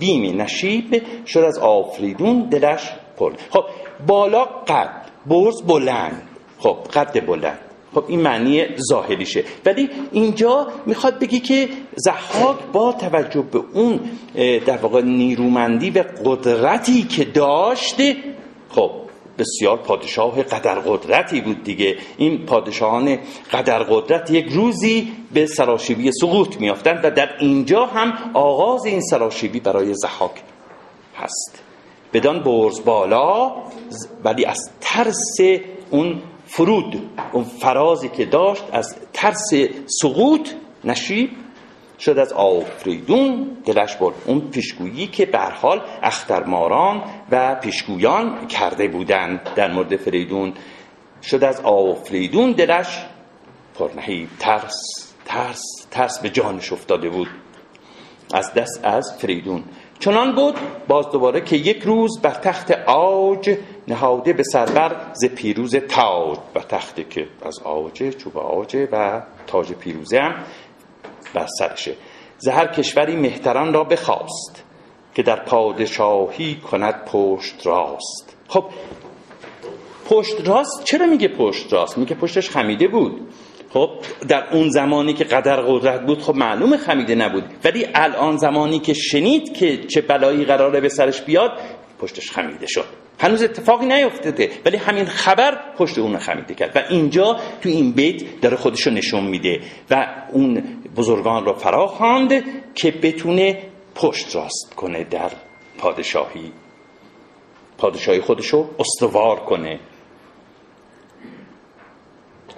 بیم 0.00 0.42
نشیب 0.42 1.02
شد 1.26 1.40
از 1.40 1.58
آفریدون 1.58 2.48
دلش 2.48 2.92
پر. 3.16 3.32
خب 3.50 3.64
بالا 4.06 4.44
قد 4.44 4.90
برز 5.26 5.62
بلند. 5.62 6.22
خب 6.58 6.76
قد 6.94 7.26
بلند. 7.26 7.58
خب 7.94 8.04
این 8.08 8.20
معنی 8.20 8.64
ظاهریشه. 8.90 9.44
ولی 9.66 9.88
اینجا 10.12 10.66
می‌خواد 10.86 11.18
بگی 11.18 11.40
که 11.40 11.68
زحاک 11.96 12.56
با 12.72 12.92
توجه 12.92 13.42
به 13.42 13.62
اون 13.74 14.00
در 14.66 14.76
واقع 14.76 15.02
نیرومندی 15.02 15.90
و 15.90 16.04
قدرتی 16.24 17.02
که 17.02 17.24
داشته 17.24 18.16
خب 18.70 18.90
بسیار 19.40 19.76
پادشاه 19.76 20.42
قدر 20.42 20.74
قدرتی 20.74 21.40
بود 21.40 21.64
دیگه. 21.64 21.96
این 22.18 22.46
پادشاهان 22.46 23.18
قدر 23.52 23.82
قدرت 23.82 24.30
یک 24.30 24.46
روزی 24.50 25.12
به 25.32 25.46
سراشیبی 25.46 26.10
سقوط 26.12 26.60
میافتند 26.60 27.00
و 27.04 27.10
در 27.10 27.28
اینجا 27.38 27.86
هم 27.86 28.12
آغاز 28.34 28.84
این 28.84 29.00
سراشیبی 29.00 29.60
برای 29.60 29.94
زحاک 29.94 30.42
هست. 31.16 31.62
بدان 32.12 32.42
برز 32.42 32.84
بالا 32.84 33.52
ولی 34.24 34.44
از 34.44 34.70
ترس 34.80 35.36
اون 35.90 36.22
فرود 36.46 37.02
اون 37.32 37.44
فرازی 37.44 38.08
که 38.08 38.24
داشت 38.24 38.62
از 38.72 38.96
ترس 39.12 39.50
سقوط 39.86 40.48
نشیب 40.84 41.30
شد 42.00 42.18
از 42.18 42.32
آفریدون 42.32 43.56
دلش 43.64 43.96
برد. 43.96 44.14
اون 44.26 44.40
پیشگویی 44.40 45.06
که 45.06 45.26
به 45.26 45.38
حال 45.38 45.82
اخترماران 46.02 47.02
و 47.30 47.54
پیشگویان 47.54 48.46
کرده 48.46 48.88
بودند 48.88 49.40
در 49.56 49.72
مورد 49.72 49.96
فریدون. 49.96 50.52
شد 51.22 51.44
از 51.44 51.60
آفریدون 51.60 52.52
دلش 52.52 53.06
پرنهی 53.78 54.28
ترس 54.38 54.74
ترس 55.24 55.62
ترس 55.90 56.20
به 56.20 56.30
جانش 56.30 56.72
افتاده 56.72 57.08
بود. 57.08 57.28
از 58.34 58.54
دست 58.54 58.80
از 58.84 59.14
فریدون. 59.18 59.64
چنان 59.98 60.34
بود 60.34 60.54
باز 60.88 61.10
دوباره 61.10 61.40
که 61.40 61.56
یک 61.56 61.82
روز 61.82 62.20
بر 62.22 62.30
تخت 62.30 62.70
آج 62.86 63.56
نهاده 63.88 64.32
به 64.32 64.42
سربر 64.42 64.96
ز 65.12 65.24
پیروز 65.24 65.76
تاج. 65.76 66.38
و 66.54 66.60
تختی 66.60 67.04
که 67.04 67.26
از 67.42 67.58
آج 67.64 68.16
چوب 68.16 68.38
آج 68.38 68.88
و 68.92 69.22
تاج 69.46 69.72
پیروزه 69.72 70.18
هم 70.18 70.34
بر 71.34 71.46
سرشه 71.58 71.96
زهر 72.38 72.66
کشوری 72.66 73.16
مهتران 73.16 73.72
را 73.74 73.84
بخواست 73.84 74.64
که 75.14 75.22
در 75.22 75.44
پادشاهی 75.44 76.54
کند 76.54 77.04
پشت 77.04 77.66
راست. 77.66 78.36
خب 78.48 78.64
پشت 80.06 80.48
راست؟ 80.48 80.84
چرا 80.84 81.06
میگه 81.06 81.28
پشت 81.28 81.72
راست؟ 81.72 81.98
میگه 81.98 82.14
پشتش 82.14 82.50
خمیده 82.50 82.88
بود. 82.88 83.20
خب 83.70 83.90
در 84.28 84.44
اون 84.52 84.68
زمانی 84.68 85.12
که 85.12 85.24
قدر 85.24 85.62
قدرت 85.62 86.06
بود 86.06 86.22
خب 86.22 86.34
معلوم 86.34 86.76
خمیده 86.76 87.14
نبود. 87.14 87.44
ولی 87.64 87.86
الان 87.94 88.36
زمانی 88.36 88.78
که 88.78 88.94
شنید 88.94 89.56
که 89.56 89.84
چه 89.84 90.00
بلایی 90.00 90.44
قراره 90.44 90.80
به 90.80 90.88
سرش 90.88 91.22
بیاد 91.22 91.50
پشتش 91.98 92.30
خمیده 92.30 92.66
شد. 92.66 92.84
هنوز 93.18 93.42
اتفاقی 93.42 93.86
نیفتده 93.86 94.50
ولی 94.64 94.76
همین 94.76 95.04
خبر 95.04 95.58
پشت 95.78 95.98
اون 95.98 96.18
خمیده 96.18 96.54
کرد. 96.54 96.76
و 96.76 96.82
اینجا 96.88 97.36
تو 97.62 97.68
این 97.68 97.92
بیت 97.92 98.40
داره 98.40 98.56
خودشو 98.56 98.90
نشون 98.90 99.24
میده. 99.24 99.60
و 99.90 100.06
اون 100.32 100.62
بزرگان 100.96 101.44
رو 101.44 101.52
فرا 101.52 101.86
خواند 101.86 102.32
که 102.74 102.90
بتونه 102.90 103.62
پشت 103.94 104.36
راست 104.36 104.74
کنه 104.76 105.04
در 105.04 105.30
پادشاهی. 105.78 106.52
پادشاهی 107.78 108.20
خودشو 108.20 108.68
استوار 108.78 109.40
کنه. 109.40 109.80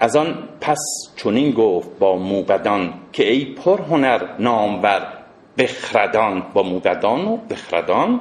از 0.00 0.16
آن 0.16 0.48
پس 0.60 0.78
چنین 1.16 1.52
گفت 1.52 1.98
با 1.98 2.16
موبدان 2.16 2.94
که 3.12 3.32
ای 3.32 3.44
پر 3.44 3.80
هنر 3.80 4.38
نامور 4.38 5.22
بخردان 5.58 6.46
با 6.54 6.62
موبدان 6.62 7.28
و 7.28 7.36
بخردان 7.36 8.20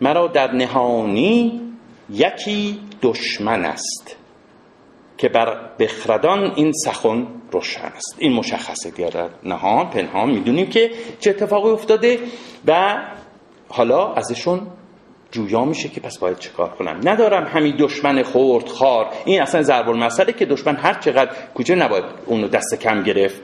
مرا 0.00 0.26
در 0.26 0.52
نهانی 0.52 1.60
یکی 2.10 2.80
دشمن 3.02 3.64
است. 3.64 4.17
که 5.18 5.28
بر 5.28 5.60
بخردان 5.78 6.52
این 6.56 6.72
سخن 6.72 7.26
روشن 7.52 7.92
است. 7.96 8.16
این 8.18 8.32
مشخصه 8.32 8.90
در 8.90 9.28
نهان 9.44 9.90
پنهان 9.90 10.30
می‌دونیم 10.30 10.66
که 10.66 10.90
چه 11.20 11.30
اتفاقی 11.30 11.70
افتاده 11.70 12.18
و 12.66 12.96
حالا 13.68 14.14
ازشون 14.14 14.60
جویا 15.30 15.64
میشه 15.64 15.88
که 15.88 16.00
پس 16.00 16.18
باید 16.18 16.38
چیکار 16.38 16.68
کنم. 16.68 17.00
ندارم 17.04 17.46
همین 17.46 17.76
دشمن 17.78 18.22
خورد 18.22 18.68
خار 18.68 19.06
این 19.24 19.42
اصلا 19.42 19.62
ضرب 19.62 19.88
المثله 19.88 20.32
که 20.32 20.46
دشمن 20.46 20.76
هر 20.76 20.94
چقدر 20.94 21.30
کوچه 21.54 21.74
نباید 21.74 22.04
اونو 22.26 22.48
دست 22.48 22.74
کم 22.80 23.02
گرفت. 23.02 23.40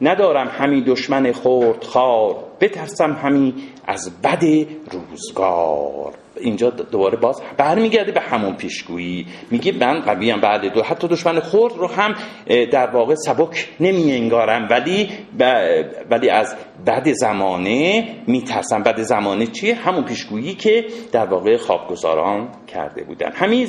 ندارم 0.00 0.48
همین 0.48 0.84
دشمن 0.86 1.32
خورد 1.32 1.84
خار 1.84 2.36
بترسم 2.60 3.12
همین 3.12 3.54
از 3.86 4.22
بد 4.22 4.44
روزگار. 4.90 6.14
اینجا 6.40 6.70
دوباره 6.70 7.16
باز 7.16 7.42
برمیگرده 7.56 8.12
به 8.12 8.20
همون 8.20 8.56
پیشگویی. 8.56 9.26
میگه 9.50 9.72
من 9.72 10.00
قویم 10.00 10.40
بعد 10.40 10.64
دو 10.64 10.82
حتی 10.82 11.08
دشمن 11.08 11.40
خورد 11.40 11.76
رو 11.76 11.86
هم 11.86 12.14
در 12.72 12.90
واقع 12.90 13.14
سبک 13.14 13.68
نمی 13.80 14.12
انگارم 14.12 14.68
ولی 14.70 15.08
ولی 16.10 16.30
از 16.30 16.56
بد 16.86 17.12
زمانه 17.12 18.08
میترسم. 18.26 18.82
بد 18.82 19.00
زمانه 19.00 19.46
چیه؟ 19.46 19.74
همون 19.74 20.04
پیشگویی 20.04 20.54
که 20.54 20.86
در 21.12 21.26
واقع 21.26 21.56
خوابگزاران 21.56 22.48
کرده 22.66 23.04
بودن. 23.04 23.30
همین 23.32 23.66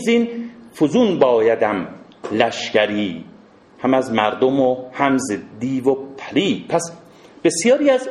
فزون 0.75 1.19
بایدم 1.19 1.87
لشکری 2.31 3.25
هم 3.81 3.93
از 3.93 4.11
مردم 4.11 4.59
و 4.59 4.75
هم 4.93 5.17
دیو 5.59 5.89
و 5.89 5.95
پری 6.31 6.65
پس 6.69 6.91
بسیاری 7.43 7.89
از 7.89 8.09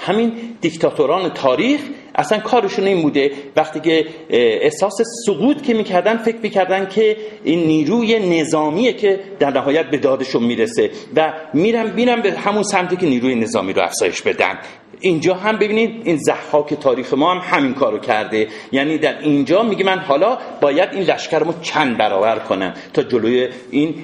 همین 0.00 0.32
دیکتاتوران 0.60 1.28
تاریخ 1.28 1.80
اصلا 2.14 2.38
کارشون 2.38 2.86
این 2.86 3.02
بوده 3.02 3.32
وقتی 3.56 3.80
که 3.80 4.06
احساس 4.30 4.94
سقوط 5.26 5.62
که 5.62 5.74
می‌کردن 5.74 6.16
فکر 6.16 6.36
می‌کردن 6.42 6.88
که 6.88 7.16
این 7.44 7.66
نیروی 7.66 8.40
نظامیه 8.40 8.92
که 8.92 9.20
در 9.38 9.50
نهایت 9.50 9.90
به 9.90 9.98
دادشون 9.98 10.42
می‌رسه 10.42 10.90
و 11.16 11.32
میرن 11.54 11.94
میرن 11.94 12.22
به 12.22 12.32
همون 12.32 12.62
سمتی 12.62 12.96
که 12.96 13.06
نیروی 13.06 13.34
نظامی 13.34 13.72
رو 13.72 13.82
افزایش 13.82 14.22
بدن. 14.22 14.58
اینجا 15.00 15.34
هم 15.34 15.56
ببینید 15.56 16.02
این 16.04 16.16
زحاک 16.16 16.74
تاریخ 16.74 17.14
ما 17.14 17.34
هم 17.34 17.58
همین 17.58 17.74
کارو 17.74 17.98
کرده. 17.98 18.48
یعنی 18.72 18.98
در 18.98 19.18
اینجا 19.18 19.62
میگه 19.62 19.84
من 19.84 19.98
حالا 19.98 20.38
باید 20.60 20.88
این 20.92 21.02
لشکر 21.02 21.38
رو 21.38 21.54
چند 21.62 21.98
برابر 21.98 22.38
کنم 22.38 22.74
تا 22.94 23.02
جلوی 23.02 23.48
این 23.70 23.94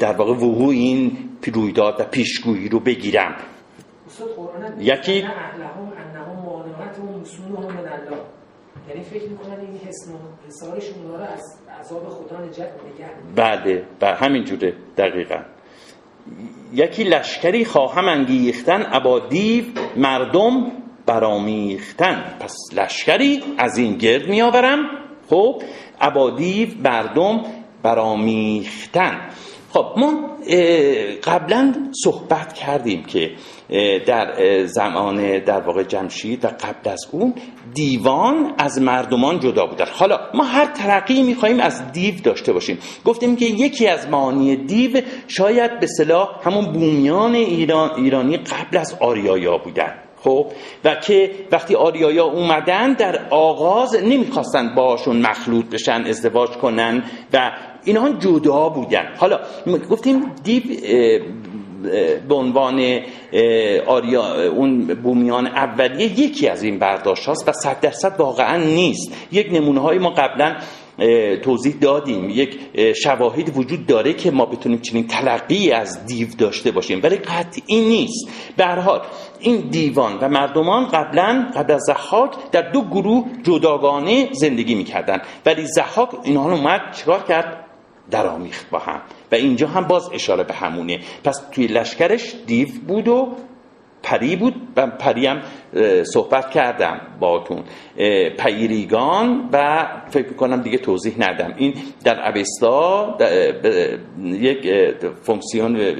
در 0.00 0.12
واقع 0.12 0.32
وقوع 0.32 0.70
این 0.70 1.16
رویداد 1.50 2.00
و 2.00 2.04
پیشگویی 2.04 2.68
رو 2.68 2.80
بگیرم. 2.80 3.36
یکی 4.78 5.24
یعنی 8.88 9.02
فکر 9.02 9.28
می‌کنن 9.28 9.60
این 9.60 9.80
حسارشون 10.48 11.08
رو 11.08 11.14
از 11.14 11.58
عذاب 11.80 12.08
خدا 12.08 12.40
نجات 12.40 12.68
نگه 12.68 13.10
بله 13.36 13.84
بله 14.00 14.14
همین 14.14 14.44
جوره 14.44 14.74
دقیقا. 14.96 15.42
یکی 16.72 17.04
لشکری 17.04 17.64
خواهم 17.64 18.08
انگیختن 18.08 18.86
ابا 18.92 19.18
دیو 19.18 19.64
مردم 19.96 20.72
برامیختن 21.06 22.36
پس 22.40 22.56
لشکری 22.72 23.42
از 23.58 23.78
این 23.78 23.96
گرد 23.96 24.28
میآورم. 24.28 24.78
خب 25.30 25.62
ابا 26.00 26.30
دیو 26.30 26.68
مردم 26.84 27.42
برامیختن 27.82 29.20
خب 29.72 29.86
ما 29.96 30.12
قبلا 31.24 31.74
صحبت 32.04 32.52
کردیم 32.52 33.02
که 33.02 33.30
در 34.06 34.26
زمان 34.64 35.38
در 35.38 35.60
واقع 35.60 35.82
جمشید 35.82 36.44
و 36.44 36.48
قبل 36.48 36.90
از 36.90 37.08
اون 37.10 37.34
دیوان 37.74 38.54
از 38.58 38.82
مردمان 38.82 39.40
جدا 39.40 39.66
بودن. 39.66 39.84
حالا 39.92 40.18
ما 40.34 40.44
هر 40.44 40.66
ترقی 40.66 41.22
می‌خواهیم 41.22 41.60
از 41.60 41.92
دیو 41.92 42.14
داشته 42.24 42.52
باشیم. 42.52 42.78
گفتیم 43.04 43.36
که 43.36 43.44
یکی 43.44 43.86
از 43.86 44.08
معانی 44.08 44.56
دیو 44.56 45.00
شاید 45.28 45.80
به 45.80 45.86
صلاح 45.86 46.28
همون 46.44 46.72
بومیان 46.72 47.34
ایران 47.34 47.90
ایرانی 47.96 48.36
قبل 48.36 48.76
از 48.76 48.96
آریایا 49.00 49.58
بودن. 49.58 49.94
خب 50.24 50.46
و 50.84 50.94
که 50.94 51.30
وقتی 51.52 51.74
آریایا 51.74 52.24
اومدن 52.24 52.92
در 52.92 53.28
آغاز 53.30 53.94
نمی‌خواستن 53.94 54.74
باشون 54.74 55.16
مخلوط 55.16 55.66
بشن 55.66 56.04
ازدواج 56.06 56.50
کنن 56.50 57.02
و 57.32 57.52
اینها 57.84 58.10
جدا 58.10 58.68
بودن. 58.68 59.14
حالا 59.16 59.40
گفتیم 59.90 60.24
دیو 60.44 60.62
به 62.28 62.34
عنوان 62.34 63.00
آریا 63.86 64.50
اون 64.50 64.86
بومیان 64.86 65.46
اولیه 65.46 66.20
یکی 66.20 66.48
از 66.48 66.62
این 66.62 66.78
برداشت 66.78 67.26
هاست 67.26 67.48
و 67.48 67.52
صد 67.52 67.80
درصد 67.80 68.14
واقعا 68.18 68.56
نیست. 68.56 69.12
یک 69.32 69.48
نمونه 69.52 69.80
های 69.80 69.98
ما 69.98 70.10
قبلا 70.10 70.56
توضیح 71.42 71.74
دادیم. 71.80 72.30
یک 72.30 72.58
شواهد 73.02 73.58
وجود 73.58 73.86
داره 73.86 74.12
که 74.12 74.30
ما 74.30 74.46
بتونیم 74.46 74.78
چنین 74.78 75.06
تلقی 75.06 75.72
از 75.72 76.06
دیو 76.06 76.28
داشته 76.38 76.70
باشیم 76.70 77.00
ولی 77.02 77.16
قطعی 77.16 77.80
نیست. 77.80 78.28
به 78.56 78.66
حال 78.66 79.00
این 79.40 79.56
دیوان 79.56 80.18
و 80.20 80.28
مردمان 80.28 80.86
قبلا 80.88 81.50
قبل 81.56 81.72
از 81.72 81.80
زحاک 81.86 82.30
در 82.52 82.70
دو 82.70 82.82
گروه 82.82 83.24
جداگانه 83.42 84.28
زندگی 84.32 84.74
می‌کردن. 84.74 85.22
ولی 85.46 85.66
زحاک 85.66 86.08
اینها 86.24 86.48
رو 86.48 86.54
اومد 86.54 86.80
چیکار 86.98 87.22
کرد؟ 87.22 87.61
درآمیخت 88.12 88.70
با 88.70 88.78
هم. 88.78 89.00
و 89.32 89.34
اینجا 89.34 89.68
هم 89.68 89.86
باز 89.86 90.10
اشاره 90.12 90.44
به 90.44 90.54
همونه. 90.54 90.98
پس 91.24 91.42
توی 91.52 91.66
لشکرش 91.66 92.34
دیو 92.46 92.68
بود 92.88 93.08
و 93.08 93.36
پری 94.02 94.36
بود. 94.36 94.54
و 94.76 94.86
پری 94.86 95.26
هم 95.26 95.42
صحبت 96.04 96.50
کردم 96.50 97.00
باتون 97.20 97.62
پیریگان 98.38 99.48
و 99.52 99.86
فکر 100.10 100.32
کنم 100.32 100.60
دیگه 100.60 100.78
توضیح 100.78 101.14
ندم. 101.18 101.54
این 101.56 101.74
در 102.04 102.28
اوستا 102.28 103.18
یک 104.24 104.68
فونکسیون 105.22 105.96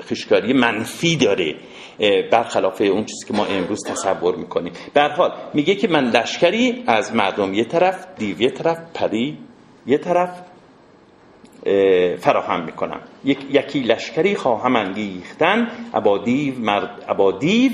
خشکاری 0.00 0.52
منفی 0.52 1.16
داره. 1.16 1.54
برخلاف 2.30 2.80
اون 2.80 3.04
چیزی 3.04 3.26
که 3.28 3.34
ما 3.34 3.44
امروز 3.44 3.78
تصور 3.86 4.36
می‌کنیم. 4.36 4.72
به 4.94 5.02
حال 5.02 5.32
میگه 5.54 5.74
که 5.74 5.88
من 5.88 6.04
لشکری 6.04 6.84
از 6.86 7.14
مردم 7.14 7.54
یه 7.54 7.64
طرف 7.64 8.06
دیو 8.18 8.40
یه 8.40 8.50
طرف 8.50 8.78
پری 8.94 9.38
یه 9.86 9.98
طرف. 9.98 10.30
فراهم 12.20 12.64
می‌کنم. 12.64 13.00
یک 13.24 13.38
یکی 13.50 13.80
لشکری 13.80 14.34
خواهم 14.34 14.76
انگیختن 14.76 15.68
ابادیو 15.94 16.58
مرد 16.58 17.04
ابادیو 17.08 17.72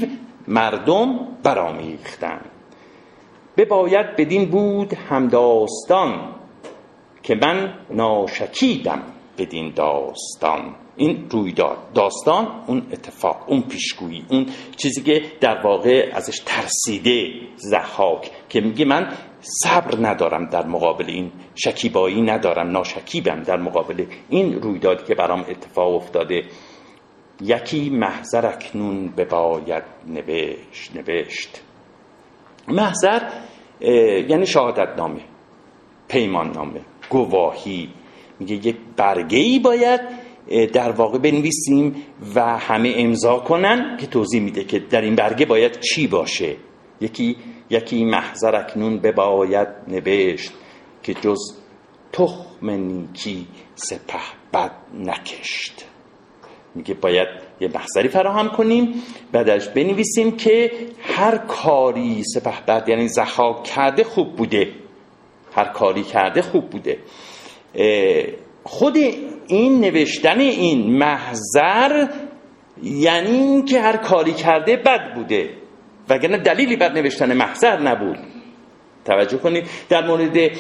مردم 0.49 1.19
برامیختن 1.43 2.41
بباید 3.57 4.17
بدین 4.17 4.51
بود 4.51 4.95
همداستان 4.95 6.35
که 7.23 7.35
من 7.35 7.75
ناشکیدم 7.91 9.03
بدین 9.39 9.73
داستان. 9.77 10.75
این 10.97 11.27
رویداد 11.31 11.79
داستان 11.95 12.65
اون 12.67 12.83
اتفاق 12.93 13.45
اون 13.47 13.63
پیشگویی 13.63 14.25
اون 14.29 14.47
چیزی 14.77 15.03
که 15.03 15.23
در 15.41 15.61
واقع 15.65 16.11
ازش 16.15 16.39
ترسیده 16.47 17.31
زحاک 17.57 18.31
که 18.49 18.61
میگه 18.61 18.85
من 18.85 19.13
صبر 19.41 20.09
ندارم 20.09 20.47
در 20.47 20.67
مقابل 20.67 21.05
این 21.09 21.33
شکیبایی 21.55 22.23
ندارم 22.23 22.71
ناشکیبم 22.71 23.43
در 23.43 23.57
مقابل 23.57 24.07
این 24.29 24.63
رویدادی 24.63 25.05
که 25.05 25.15
برام 25.15 25.41
اتفاق 25.41 25.95
افتاده. 25.95 26.43
یکی 27.41 27.91
محضر 27.91 28.47
اکنون 28.47 29.09
بباید 29.09 29.83
نوشت 30.07 30.97
نوشت. 30.97 31.63
محضر 32.69 33.21
یعنی 34.29 34.47
شهادت 34.47 34.89
نامه 34.97 35.21
پیمان 36.09 36.51
نامه 36.51 36.81
گواهی. 37.11 37.89
میگه 38.41 38.55
یک 38.55 38.77
برگه 38.97 39.39
ای 39.39 39.59
باید 39.59 40.01
در 40.73 40.91
واقع 40.91 41.19
بنویسیم 41.19 41.95
و 42.35 42.59
همه 42.59 42.95
امضا 42.97 43.39
کنن 43.39 43.97
که 44.01 44.07
توضیح 44.07 44.41
میده 44.41 44.65
که 44.65 44.79
در 44.79 45.01
این 45.01 45.15
برگه 45.15 45.47
باید 45.47 45.81
چی 45.81 46.07
باشه. 46.07 46.57
یکی 47.01 47.37
یکی 47.71 48.05
محضر 48.05 48.57
اکنون 48.57 48.99
بباید 48.99 49.69
نوشت 49.89 50.53
که 51.03 51.15
جز 51.15 51.39
تخم 52.13 52.71
نیکی 52.71 53.47
سپه 53.75 54.19
بد 54.53 54.73
نکشت. 54.99 55.85
میگه 56.75 56.95
باید 56.95 57.29
یه 57.61 57.69
محضری 57.75 58.09
فراهم 58.09 58.49
کنیم 58.49 59.03
بعدش 59.33 59.69
بنویسیم 59.69 60.37
که 60.37 60.73
هر 61.03 61.37
کاری 61.39 62.23
سپه 62.35 62.61
بد 62.69 62.89
یعنی 62.89 63.09
زخاک 63.09 63.65
کرده 63.65 64.05
خوب 64.05 64.37
بوده. 64.37 64.69
هر 65.53 65.65
کاری 65.65 66.03
کرده 66.03 66.43
خوب 66.43 66.71
بوده. 66.71 66.99
خود 68.65 68.97
این 69.47 69.81
نوشتن 69.81 70.41
این 70.41 70.99
محضر 70.99 72.09
یعنی 72.83 73.31
اینکه 73.31 73.81
هر 73.81 73.97
کاری 73.97 74.33
کرده 74.33 74.77
بد 74.77 75.15
بوده 75.15 75.51
وگرنه 76.09 76.39
دلیلی 76.39 76.77
بر 76.77 76.93
نوشتن 76.93 77.33
محضر 77.33 77.81
نبود. 77.81 78.34
توجه 79.05 79.39
کنید 79.39 79.65
در 79.89 80.07
مورد 80.07 80.51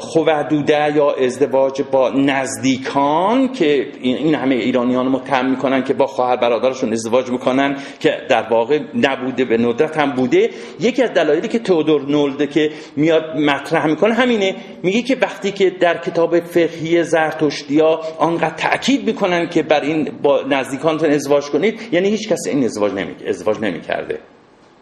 خوودوده 0.00 0.96
یا 0.96 1.10
ازدواج 1.10 1.82
با 1.82 2.10
نزدیکان 2.10 3.52
که 3.52 3.86
این 4.00 4.34
همه 4.34 4.54
ایرانیان 4.54 5.08
متهم 5.08 5.50
می‌کنن 5.50 5.84
که 5.84 5.94
با 5.94 6.06
خواهر 6.06 6.36
برادرشون 6.36 6.92
ازدواج 6.92 7.30
می‌کنن 7.30 7.76
که 8.00 8.16
در 8.28 8.42
واقع 8.50 8.78
نبوده 8.94 9.44
به 9.44 9.56
ندرت 9.56 9.98
هم 9.98 10.12
بوده. 10.12 10.50
یکی 10.80 11.02
از 11.02 11.10
دلایلی 11.10 11.48
که 11.48 11.58
تودور 11.58 12.02
نولده 12.02 12.46
که 12.46 12.70
میاد 12.96 13.36
مطرح 13.36 13.86
می‌کنه 13.86 14.14
همینه. 14.14 14.56
میگه 14.82 15.02
که 15.02 15.16
وقتی 15.20 15.52
که 15.52 15.70
در 15.70 15.98
کتاب 15.98 16.40
فقهی 16.40 17.04
زرتشتیا 17.04 18.00
آنقدر 18.18 18.54
تاکید 18.56 19.06
می‌کنن 19.06 19.48
که 19.48 19.62
بر 19.62 19.80
این 19.80 20.10
با 20.22 20.42
نزدیکانتون 20.42 21.10
ازدواج 21.10 21.44
کنید 21.44 21.80
یعنی 21.92 22.08
هیچ 22.08 22.28
کس 22.28 22.46
این 22.46 22.64
ازدواج 22.64 22.92
نمی 22.92 23.14
ازدواج 23.28 23.58
نمی‌کرده. 23.60 24.18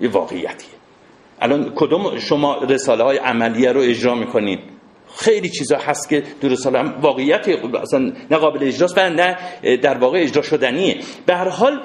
یه 0.01 0.09
واقعیتیه. 0.09 0.78
الان 1.41 1.73
کدوم 1.75 2.19
شما 2.19 2.57
رساله 2.69 3.05
های 3.05 3.17
عملیه 3.17 3.73
رو 3.73 3.81
اجرا 3.81 4.15
می‌کنید؟ 4.15 4.59
خیلی 5.17 5.49
چیزا 5.49 5.79
هست 5.79 6.09
که 6.09 6.23
در 6.41 6.49
رساله 6.49 6.79
هم 6.79 6.95
واقعیت 7.01 7.49
اصلا 7.83 8.13
نه 8.31 8.37
قابل 8.37 8.67
اجراست 8.67 8.99
و 8.99 9.11
نه 9.11 9.37
در 9.77 9.99
واقع 9.99 10.19
اجرا 10.19 10.43
شدنیه. 10.43 10.97
به 11.27 11.35
هر 11.35 11.49
حال 11.49 11.81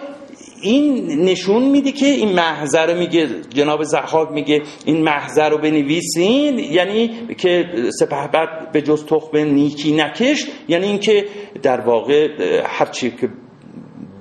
این 0.61 1.07
نشون 1.25 1.63
میده 1.63 1.91
که 1.91 2.05
این 2.05 2.33
محضر 2.33 2.93
رو 2.93 2.99
میگه 2.99 3.27
جناب 3.49 3.83
زحاک 3.83 4.31
میگه 4.31 4.61
این 4.85 5.03
محضر 5.03 5.49
رو 5.49 5.57
بنویسین 5.57 6.59
یعنی 6.59 7.11
که 7.37 7.65
سپهبد 7.99 8.71
به 8.71 8.81
جز 8.81 9.05
تخم 9.05 9.37
نیکی 9.37 9.95
نکش 9.95 10.45
یعنی 10.67 10.87
اینکه 10.87 11.25
در 11.61 11.81
واقع 11.81 12.27
هرچی 12.65 13.11
که 13.11 13.29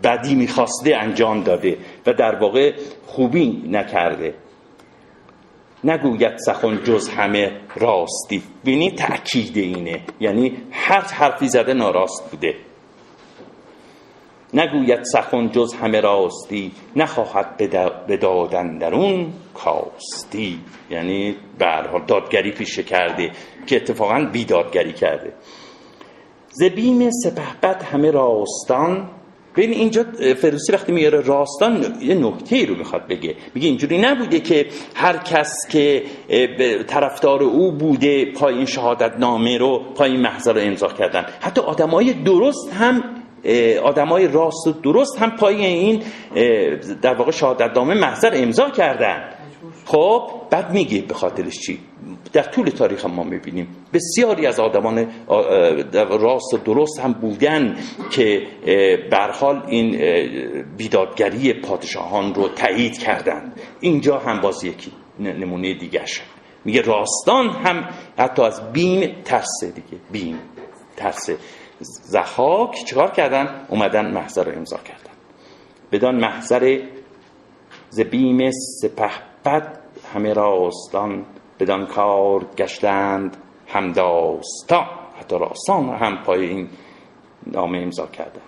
بدی 0.05 0.35
می‌خواسته 0.35 0.97
انجام 0.97 1.43
داده 1.43 1.77
و 2.07 2.13
در 2.13 2.35
واقع 2.35 2.73
خوبی 3.07 3.63
نکرده. 3.67 4.35
نگوید 5.85 6.37
سخن 6.37 6.83
جز 6.85 7.09
همه 7.09 7.53
راستی. 7.77 8.43
بینی 8.65 8.91
تأکید 8.91 9.57
اینه. 9.57 10.01
یعنی 10.21 10.57
هر 10.71 11.01
حرفی 11.01 11.49
زده 11.49 11.75
ناراست 11.75 12.31
بوده. 12.31 12.55
نگوید 14.55 15.03
سخن 15.03 15.51
جز 15.51 15.75
همه 15.75 16.01
راستی. 16.01 16.73
نخواهد 16.97 17.57
به 18.07 18.17
دادن 18.17 18.79
درون 18.79 19.33
کاستی. 19.55 20.61
یعنی 20.91 21.37
به 21.59 21.67
دادگری 22.07 22.51
پیشه 22.51 22.83
کرده 22.83 23.31
که 23.67 23.77
اتفاقا 23.77 24.29
بیدادگری 24.33 24.93
کرده. 24.93 25.33
زبیم 26.51 27.11
سپهبد 27.11 27.83
همه 27.83 28.11
راستان 28.11 29.09
ببین 29.57 29.71
اینجا 29.71 30.05
فروسی 30.37 30.73
وقتی 30.73 30.93
میاره 30.93 31.21
راستان 31.21 31.97
یه 32.01 32.15
نکته 32.15 32.67
رو 32.67 32.75
می‌خواد 32.75 33.09
بگه. 33.09 33.35
میگه 33.55 33.69
اینجوری 33.69 33.99
نبوده 33.99 34.41
که 34.41 34.67
هر 34.95 35.17
کس 35.17 35.55
که 35.71 36.03
طرفدار 36.87 37.43
او 37.43 37.73
بوده 37.73 38.33
پای 38.33 38.55
این 38.55 38.67
شهادت 38.67 39.13
نامه 39.19 39.59
رو 39.59 39.83
پای 39.95 40.11
این 40.11 40.21
محضر 40.21 40.53
رو 40.53 40.61
امضا 40.61 40.89
کردن. 40.89 41.27
حتی 41.41 41.61
آدمای 41.61 42.13
درست 42.13 42.73
هم 42.73 43.05
آدمای 43.85 44.29
راست 44.29 44.67
و 44.67 44.73
درست 44.73 45.19
هم 45.19 45.37
پای 45.37 45.67
این 45.67 46.03
در 47.03 47.15
واقع 47.15 47.31
شهادت 47.31 47.71
نامه 47.77 47.95
محضر 47.95 48.31
امضا 48.35 48.71
کردن. 48.71 49.29
خب 49.87 50.31
بعد 50.51 50.73
میگه 50.73 51.03
به 51.03 51.15
خاطرش 51.15 51.61
چی؟ 51.61 51.79
در 52.33 52.43
طول 52.43 52.67
تاریخ 52.67 53.07
ما 53.07 53.23
می‌بینیم. 53.23 53.77
بسیاری 53.93 54.47
از 54.47 54.61
آدمان 54.61 55.13
راست 56.11 56.55
و 56.55 56.59
درست 56.65 57.01
هم 57.01 57.13
بودن 57.13 57.77
که 58.11 58.47
برحال 59.11 59.63
این 59.69 59.97
بیدادگری 60.77 61.53
پادشاهان 61.53 62.35
رو 62.35 62.49
تایید 62.49 62.99
کردند. 62.99 63.61
اینجا 63.81 64.19
هم 64.19 64.41
باز 64.41 64.65
یکی 64.65 64.93
نمونه 65.21 65.75
دیگه 65.75 66.07
شد. 66.07 66.23
میگه 66.65 66.81
راستان 66.83 67.49
هم 67.49 67.89
حتی 68.19 68.43
از 68.43 68.73
بیم 68.73 69.23
ترسه 69.25 69.71
دیگه. 69.71 70.03
بیم 70.13 70.39
ترسه. 70.97 71.37
زحاک 71.81 72.85
چیکار 72.85 73.11
کردن؟ 73.11 73.67
اومدن 73.69 74.11
محضر 74.11 74.45
رو 74.45 74.53
امضا 74.57 74.77
کردن. 74.77 75.13
بدان 75.93 76.15
محضر 76.15 76.81
ز 77.91 78.01
بیم 78.01 78.51
سپه 78.51 79.11
بد 79.45 79.79
همه 80.15 80.33
راستان 80.33 81.25
بدان 81.61 81.87
کار 81.87 82.45
گشتند 82.59 83.37
هم 83.67 83.93
داستان 83.93 84.87
حتی 85.21 85.39
راستان 85.39 85.89
هم 85.89 86.23
پای 86.23 86.49
این 86.49 86.69
نامه 87.47 87.79
امضا 87.79 88.07
کردن 88.07 88.41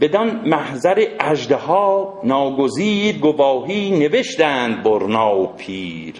بدان 0.00 0.48
محضر 0.48 1.06
اجده 1.20 1.56
ها 1.56 2.20
ناگزیر 2.24 3.18
گواهی 3.18 3.98
نوشتند 3.98 4.82
برنا 4.82 5.36
و 5.36 5.46
پیر. 5.46 6.14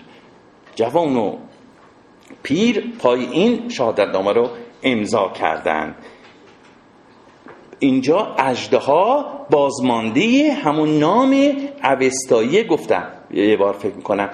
جوان 0.75 1.17
و 1.17 1.37
پیر 2.43 2.93
پای 2.99 3.25
این 3.25 3.69
شهادتنامه 3.69 4.33
رو 4.33 4.49
امضا 4.83 5.29
کردند. 5.29 5.95
اینجا 7.79 8.35
اجده 8.39 8.79
ها 8.79 9.27
بازمانده 9.51 10.53
همون 10.65 10.99
نام 10.99 11.57
اوستایی 11.85 12.65
گفتم 12.65 13.20
یه 13.33 13.57
بار 13.57 13.73
فکر 13.73 13.95
می‌کنم 13.95 14.31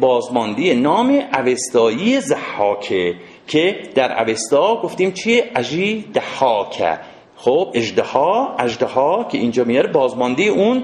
بازماندی 0.00 0.74
نام 0.74 1.22
اوستایی 1.34 2.20
زحاکه 2.20 3.14
که 3.46 3.82
در 3.94 4.22
اوستا 4.22 4.82
گفتیم 4.82 5.12
چیه؟ 5.12 5.50
اجی 5.56 6.04
دهاکه. 6.12 6.98
خب 7.36 7.72
اجدها 7.74 8.56
اجدها 8.58 9.24
که 9.24 9.38
اینجا 9.38 9.64
میاره 9.64 9.92
بازماندی 9.92 10.48
اون 10.48 10.82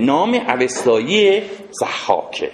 نام 0.00 0.34
اوستایی 0.34 1.42
زحاکه 1.70 2.50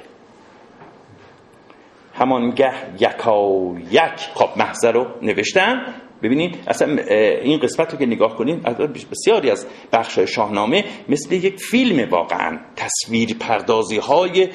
همانگه 2.14 2.72
یکا 3.00 3.74
یک 3.90 4.20
خب 4.34 4.48
محضر 4.56 4.92
رو 4.92 5.06
نوشتم. 5.22 5.94
ببینید 6.22 6.58
اصلا 6.66 7.02
این 7.42 7.60
قسمت 7.60 7.92
رو 7.92 7.98
که 7.98 8.06
نگاه 8.06 8.36
کنید 8.36 8.62
بسیاری 9.10 9.50
از 9.50 9.66
بخش 9.92 10.18
شاهنامه 10.18 10.84
مثل 11.08 11.34
یک 11.34 11.56
فیلم 11.56 12.10
واقعا 12.10 12.58
تصویر 12.76 13.36
پردازی 13.40 13.96
های 13.96 14.48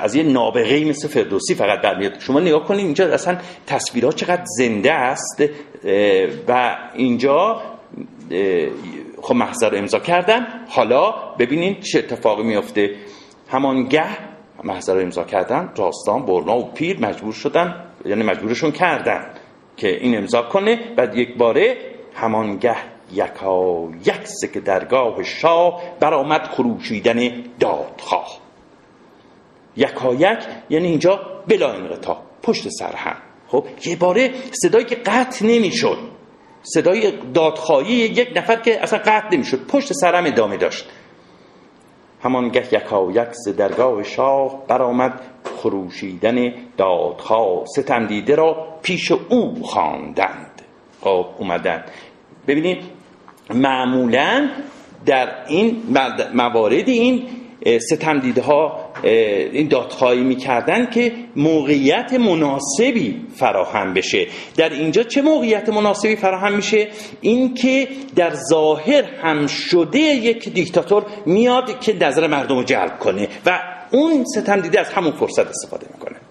از 0.00 0.14
یه 0.14 0.22
نابغه 0.22 0.84
مثل 0.84 1.08
فردوسی 1.08 1.54
فقط 1.54 1.80
برمیاد. 1.80 2.20
شما 2.20 2.40
نگاه 2.40 2.64
کنید 2.64 2.84
اینجا 2.84 3.14
اصلا 3.14 3.38
تصویرها 3.66 4.12
چقدر 4.12 4.44
زنده 4.58 4.92
است 4.92 5.42
و 6.48 6.76
اینجا 6.94 7.62
خب 9.22 9.34
محضر 9.34 9.70
رو 9.70 9.78
امضا 9.78 9.98
کردن. 9.98 10.46
حالا 10.68 11.10
ببینید 11.38 11.80
چه 11.80 11.98
اتفاقی 11.98 12.42
میفته 12.42 12.90
همانگه 13.48 14.06
محضر 14.64 14.94
رو 14.94 15.00
امضا 15.00 15.24
کردن 15.24 15.72
راستان 15.76 16.26
برنا 16.26 16.58
و 16.58 16.72
پیر 16.72 17.00
مجبور 17.00 17.32
شدن 17.32 17.84
یعنی 18.04 18.22
مجبورشون 18.22 18.72
کردن. 18.72 19.30
که 19.76 19.88
این 19.88 20.16
امضا 20.16 20.42
کنه 20.42 20.94
بعد 20.96 21.16
یک 21.16 21.36
باره 21.36 21.76
همانگه 22.14 22.76
یکا 23.12 23.88
یک 24.04 24.50
که 24.52 24.60
درگاه 24.60 25.22
شاه 25.22 25.82
برآمد 26.00 26.42
خروشیدن 26.42 27.44
دادخواه. 27.60 28.38
یکا 29.76 30.14
یک 30.14 30.38
یعنی 30.70 30.86
اینجا 30.86 31.20
بلا 31.48 31.72
انقطاع 31.72 32.16
پشت 32.42 32.68
سر 32.68 32.96
هم. 32.96 33.16
خب 33.48 33.64
یه 33.84 33.96
باره 33.96 34.30
صدایی 34.62 34.84
که 34.84 34.94
قطع 34.94 35.46
نمی‌شد. 35.46 35.98
صدای 36.62 37.12
دادخواهی 37.34 37.94
یک 37.94 38.32
نفر 38.36 38.56
که 38.56 38.82
اصلا 38.82 38.98
قطع 38.98 39.28
نمی‌شد 39.32 39.66
پشت 39.66 39.92
سرم 39.92 40.24
ادامه 40.24 40.56
داشت. 40.56 40.88
همانگه 42.26 42.74
یکا 42.74 43.10
یک 43.10 43.32
ز 43.44 43.48
درگاه 43.48 44.02
شاه 44.02 44.66
برآمد 44.68 45.20
خروشیدن 45.56 46.52
دادخواه. 46.76 47.64
ستم 47.76 48.06
دیده 48.06 48.34
را 48.34 48.66
پیش 48.82 49.12
او 49.12 49.62
خواندند. 49.62 50.62
خب 51.00 51.26
اومدن. 51.38 51.84
ببینید 52.48 52.78
معمولا 53.54 54.48
در 55.06 55.28
این 55.48 55.82
موارد 56.34 56.88
این 56.88 57.28
ستم 57.78 58.18
دیده 58.18 58.42
ها 58.42 58.85
این 59.52 59.68
دادخواهی 59.68 60.20
می‌کردن 60.20 60.90
که 60.90 61.12
موقعیت 61.36 62.12
مناسبی 62.12 63.20
فراهم 63.36 63.94
بشه. 63.94 64.26
در 64.56 64.68
اینجا 64.68 65.02
چه 65.02 65.22
موقعیت 65.22 65.68
مناسبی 65.68 66.16
فراهم 66.16 66.52
میشه؟ 66.52 66.88
این 67.20 67.54
که 67.54 67.88
در 68.16 68.34
ظاهر 68.50 69.04
هم 69.22 69.46
شده 69.46 69.98
یک 69.98 70.48
دیکتاتور 70.48 71.06
میاد 71.26 71.80
که 71.80 71.96
نظر 72.00 72.26
مردم 72.26 72.56
رو 72.56 72.64
جلب 72.64 72.98
کنه 72.98 73.28
و 73.46 73.60
اون 73.90 74.24
ستم 74.24 74.60
دیده 74.60 74.80
از 74.80 74.88
همون 74.88 75.12
فرصت 75.12 75.46
استفاده 75.46 75.86
می‌کنه. 75.94 76.25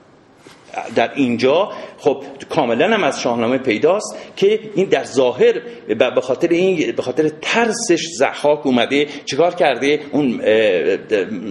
در 0.95 1.11
اینجا 1.15 1.69
خب 1.97 2.23
کاملا 2.49 2.93
هم 2.93 3.03
از 3.03 3.21
شاهنامه 3.21 3.57
پیداست 3.57 4.17
که 4.35 4.59
این 4.75 4.85
در 4.85 5.03
ظاهر 5.03 5.53
به 5.87 6.21
خاطر 6.21 6.47
این 6.47 6.91
به 6.91 7.01
خاطر 7.01 7.29
ترسش 7.41 8.07
زحاک 8.17 8.65
اومده 8.65 9.07
چیکار 9.25 9.55
کرده؟ 9.55 9.99
اون 10.11 10.41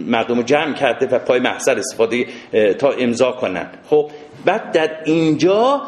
مردم 0.07 0.43
جمع 0.43 0.75
کرده 0.75 1.07
و 1.07 1.19
پای 1.19 1.41
محضر 1.41 1.79
استفاده 1.79 2.27
تا 2.79 2.91
امضا 2.91 3.33
کنن. 3.33 3.71
خب 3.91 4.11
بعد 4.45 4.73
در 4.73 4.91
اینجا 5.05 5.83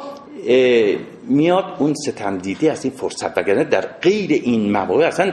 میاد 1.29 1.65
اون 1.79 1.95
ستم 1.95 2.39
دیده 2.39 2.73
از 2.73 2.85
این 2.85 2.95
فرصت 2.95 3.39
وگرنه 3.39 3.65
در 3.65 3.87
غیر 4.03 4.31
این 4.31 4.73
مواقع 4.73 5.07
اصلا 5.07 5.33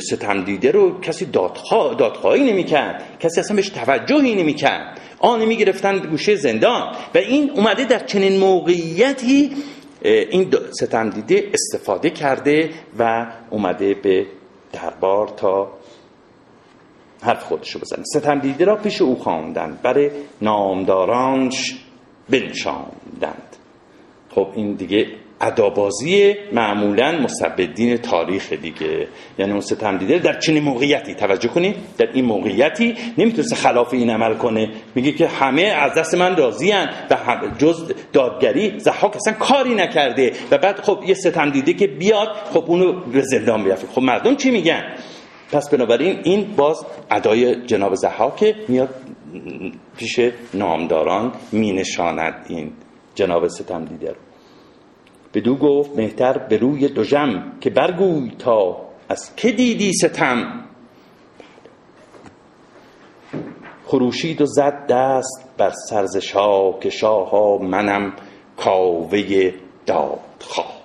ستم 0.00 0.44
دیده 0.44 0.70
رو 0.70 1.00
کسی 1.00 1.24
دادخواه 1.24 1.94
دادخواهی 1.94 2.52
نمی‌کرد. 2.52 3.02
کسی 3.20 3.40
اصلا 3.40 3.56
بهش 3.56 3.68
توجهی 3.68 4.34
نمی‌کرد. 4.34 5.00
آن 5.18 5.44
می‌گرفتن 5.44 5.98
گوشه 5.98 6.36
زندان 6.36 6.96
و 7.14 7.18
این 7.18 7.50
اومده 7.50 7.84
در 7.84 7.98
چنین 7.98 8.38
موقعیتی 8.38 9.50
این 10.02 10.54
ستم 10.70 11.10
دیده 11.10 11.50
استفاده 11.54 12.10
کرده 12.10 12.70
و 12.98 13.26
اومده 13.50 13.94
به 13.94 14.26
دربار 14.72 15.28
تا 15.28 15.72
حرف 17.22 17.44
خودشو 17.44 17.78
بزنه. 17.78 18.04
ستم 18.04 18.38
دیده 18.38 18.64
را 18.64 18.76
پیش 18.76 19.02
او 19.02 19.16
خواندند 19.18 19.82
برای 19.82 20.10
نامدارانش 20.42 21.76
بنشاندند. 22.30 23.56
خب 24.30 24.48
این 24.54 24.74
دیگه 24.74 25.06
ادابازی 25.40 26.34
معمولا 26.52 27.12
مصبدین 27.12 27.96
تاریخ 27.96 28.52
دیگه. 28.52 29.08
یعنی 29.38 29.52
اون 29.52 29.60
ستم 29.60 29.98
دیده. 29.98 30.18
در 30.18 30.38
چنین 30.38 30.62
موقعیتی 30.62 31.14
توجه 31.14 31.48
کنید 31.48 31.76
در 31.98 32.08
این 32.12 32.24
موقعیتی 32.24 32.94
نمی‌تونست 33.18 33.54
خلاف 33.54 33.94
این 33.94 34.10
عمل 34.10 34.34
کنه. 34.34 34.70
میگه 34.94 35.12
که 35.12 35.26
همه 35.26 35.62
از 35.62 35.94
دست 35.94 36.14
من 36.14 36.36
راضی 36.36 36.72
و 37.10 37.16
جز 37.58 37.92
دادگری 38.12 38.78
زحاک 38.78 39.16
اصلا 39.16 39.32
کاری 39.32 39.74
نکرده. 39.74 40.32
و 40.50 40.58
بعد 40.58 40.80
خب 40.80 41.02
یه 41.06 41.14
ستم 41.14 41.50
دیده 41.50 41.72
که 41.72 41.86
بیاد 41.86 42.28
خب 42.52 42.64
اونو 42.66 42.92
به 42.92 43.20
زندان 43.20 43.64
بیافته 43.64 43.86
خب 43.86 44.02
مردم 44.02 44.36
چی 44.36 44.50
میگن؟ 44.50 44.82
پس 45.52 45.70
بنابراین 45.70 46.20
این 46.24 46.54
باز 46.56 46.86
ادای 47.10 47.66
جناب 47.66 47.94
زحاک 47.94 48.54
میاد 48.68 48.94
پیش 49.96 50.20
نامداران 50.54 51.32
مینشاند 51.52 52.46
این 52.48 52.72
جناب 53.14 53.48
ستم 53.48 53.84
دیده 53.84 54.08
رو. 54.08 54.25
بدو 55.36 55.56
گفت 55.56 55.96
مهتر 55.96 56.38
به 56.38 56.56
روی 56.56 56.88
جم 56.88 57.52
که 57.60 57.70
برگوی 57.70 58.30
تا 58.38 58.76
از 59.08 59.36
که 59.36 59.52
دیدی 59.52 59.92
ستم؟ 59.92 60.64
خروشید 63.86 64.40
و 64.40 64.46
زد 64.46 64.86
دست 64.86 65.48
بر 65.58 65.72
سرز 65.90 66.16
شاه 66.16 66.80
که 66.80 66.90
شاه 66.90 67.62
منم 67.62 68.12
کاوه 68.56 69.52
دادخواه. 69.86 70.76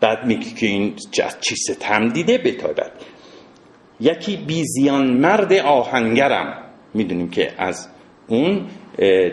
بعد 0.00 0.26
میگه 0.26 0.50
که 0.50 0.66
این 0.66 0.94
چی 1.40 1.56
ستم 1.56 2.08
دیده 2.08 2.38
بتابد 2.38 2.92
یکی 4.00 4.36
بیزیان 4.36 5.06
مرد 5.06 5.52
آهنگرم. 5.52 6.62
می‌دونیم 6.94 7.30
که 7.30 7.52
از 7.58 7.88
اون 8.28 8.66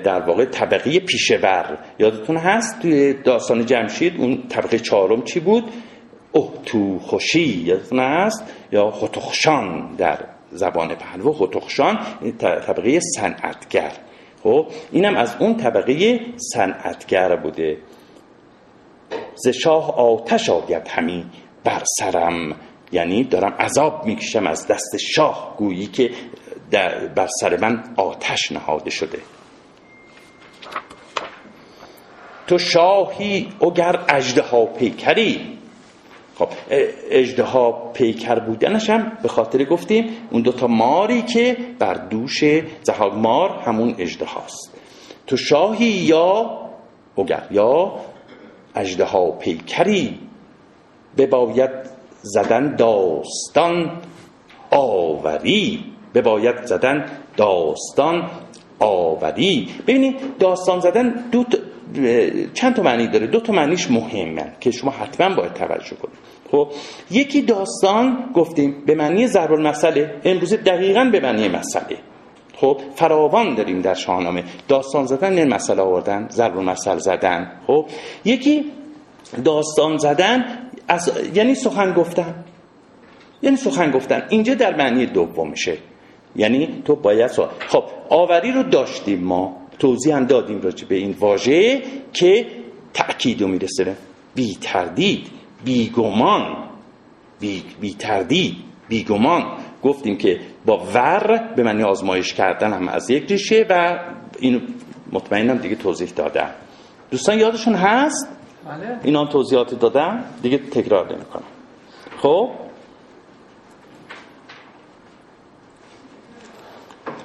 در 0.03 0.19
واقع 0.19 0.45
طبقه 0.45 0.99
پیشور. 0.99 1.77
یادتون 1.99 2.37
هست 2.37 2.81
توی 2.81 3.13
داستان 3.13 3.65
جمشید 3.65 4.17
اون 4.17 4.47
طبقه 4.49 4.79
چهارم 4.79 5.21
چی 5.21 5.39
بود؟ 5.39 5.63
تو 6.65 6.99
خوشی 6.99 7.63
یادتون 7.65 7.99
هست؟ 7.99 8.43
یا 8.71 8.91
خطخشان 8.91 9.95
در 9.95 10.17
زبان 10.51 10.95
پهلو 10.95 11.33
خطخشان 11.33 11.99
طبقه 12.39 12.99
صنعتگر. 12.99 13.91
خب 14.43 14.67
اینم 14.91 15.15
از 15.15 15.35
اون 15.39 15.57
طبقه 15.57 16.19
صنعتگر 16.53 17.35
بوده. 17.35 17.77
ز 19.35 19.47
شاه 19.47 19.95
آتش 19.95 20.49
آید 20.49 20.87
همین 20.87 21.25
بر 21.63 21.83
سرم. 21.99 22.55
یعنی 22.91 23.23
دارم 23.23 23.53
عذاب 23.59 24.05
می‌کشم 24.05 24.47
از 24.47 24.67
دست 24.67 24.97
شاه 24.97 25.55
گویی 25.57 25.85
که 25.85 26.11
بر 27.15 27.27
سر 27.41 27.57
من 27.61 27.83
آتش 27.97 28.51
نهاده 28.51 28.89
شده. 28.89 29.19
تو 32.49 32.57
شاهی 32.57 33.47
اگر 33.61 33.99
اجده 34.09 34.41
ها 34.41 34.65
پیکری. 34.65 35.57
خب 36.35 36.47
اجده 37.11 37.43
ها 37.43 37.91
پیکر 37.93 38.39
بودنش 38.39 38.89
هم 38.89 39.17
به 39.23 39.29
خاطر 39.29 39.63
گفتیم 39.63 40.09
اون 40.31 40.41
دوتا 40.41 40.67
ماری 40.67 41.21
که 41.21 41.57
بر 41.79 41.93
دوش 41.93 42.43
زهاگ 42.83 43.13
مار 43.13 43.49
همون 43.49 43.95
اجده 43.97 44.25
هاست 44.25 44.73
تو 45.27 45.37
شاهی 45.37 45.85
یا 45.85 46.59
اگر 47.17 47.43
یا 47.51 47.93
اجده 48.75 49.03
ها 49.03 49.31
پیکری 49.31 50.19
بباید 51.17 51.71
زدن 52.21 52.75
داستان 52.75 54.01
آوری. 54.71 55.83
بباید 56.13 56.65
زدن 56.65 57.05
داستان 57.37 58.29
آوری. 58.79 59.69
ببینید 59.87 60.37
داستان 60.39 60.79
زدن 60.79 61.29
دو 61.31 61.45
چند 62.53 62.75
تا 62.75 62.83
معنی 62.83 63.07
داره؟ 63.07 63.27
دو 63.27 63.39
تا 63.39 63.53
معنیش 63.53 63.91
مهمه 63.91 64.53
که 64.59 64.71
شما 64.71 64.91
حتما 64.91 65.35
باید 65.35 65.53
توجه 65.53 65.95
کنید. 65.95 66.17
خب 66.51 66.67
یکی 67.11 67.41
داستان 67.41 68.31
گفتیم 68.33 68.83
به 68.85 68.95
معنی 68.95 69.27
ضرب 69.27 69.53
المثله 69.53 70.15
امروز 70.23 70.53
دقیقا 70.53 71.09
به 71.11 71.19
معنی 71.19 71.47
مسئله. 71.47 71.97
خب 72.55 72.77
فراوان 72.95 73.55
داریم 73.55 73.81
در 73.81 73.93
شاهنامه. 73.93 74.43
داستان 74.67 75.05
زدن 75.05 75.37
این 75.37 75.53
مسئله 75.53 75.81
آوردن 75.81 76.27
ضرب 76.31 76.57
المثل 76.57 76.97
زدن. 76.97 77.51
خب 77.67 77.85
یکی 78.25 78.65
داستان 79.43 79.97
زدن 79.97 80.45
از 80.87 81.11
یعنی 81.33 81.55
سخن 81.55 81.93
گفتن. 81.93 82.43
یعنی 83.41 83.57
سخن 83.57 83.91
گفتن. 83.91 84.23
اینجا 84.29 84.53
در 84.53 84.75
معنی 84.75 85.05
دوم 85.05 85.49
میشه 85.49 85.77
یعنی 86.35 86.81
تو 86.85 86.95
باید 86.95 87.27
سخن 87.27 87.49
خب 87.67 87.83
آوری 88.09 88.51
رو 88.51 88.63
داشتیم 88.63 89.23
ما. 89.23 89.58
توضیح 89.79 90.15
هم 90.15 90.25
دادیم 90.25 90.61
راجع 90.61 90.87
به 90.87 90.95
این 90.95 91.15
واژه 91.19 91.81
که 92.13 92.47
تأکید 92.93 93.41
رو 93.41 93.47
می‌رسه 93.47 93.95
بی 94.35 94.57
تردید 94.61 95.27
بی 95.65 95.89
گمان 95.89 96.69
بی, 97.39 97.63
بی 97.81 97.93
تردید 97.93 98.55
بی 98.89 99.03
گمان. 99.03 99.57
گفتیم 99.83 100.17
که 100.17 100.39
با 100.65 100.77
ور 100.93 101.53
به 101.55 101.63
معنی 101.63 101.83
آزمایش 101.83 102.33
کردن 102.33 102.73
هم 102.73 102.87
از 102.87 103.09
یک 103.09 103.31
ریشه 103.31 103.65
و 103.69 103.99
این 104.39 104.61
مطمئنم 105.11 105.57
دیگه 105.57 105.75
توضیح 105.75 106.09
دادم. 106.09 106.49
دوستان 107.11 107.39
یادشون 107.39 107.75
هست؟ 107.75 108.27
بله. 108.65 108.99
اینا 109.03 109.25
توضیحات 109.25 109.79
دادم. 109.79 110.23
دیگه 110.41 110.57
تکرار 110.57 111.07
کنم 111.07 111.43
خب؟ 112.17 112.49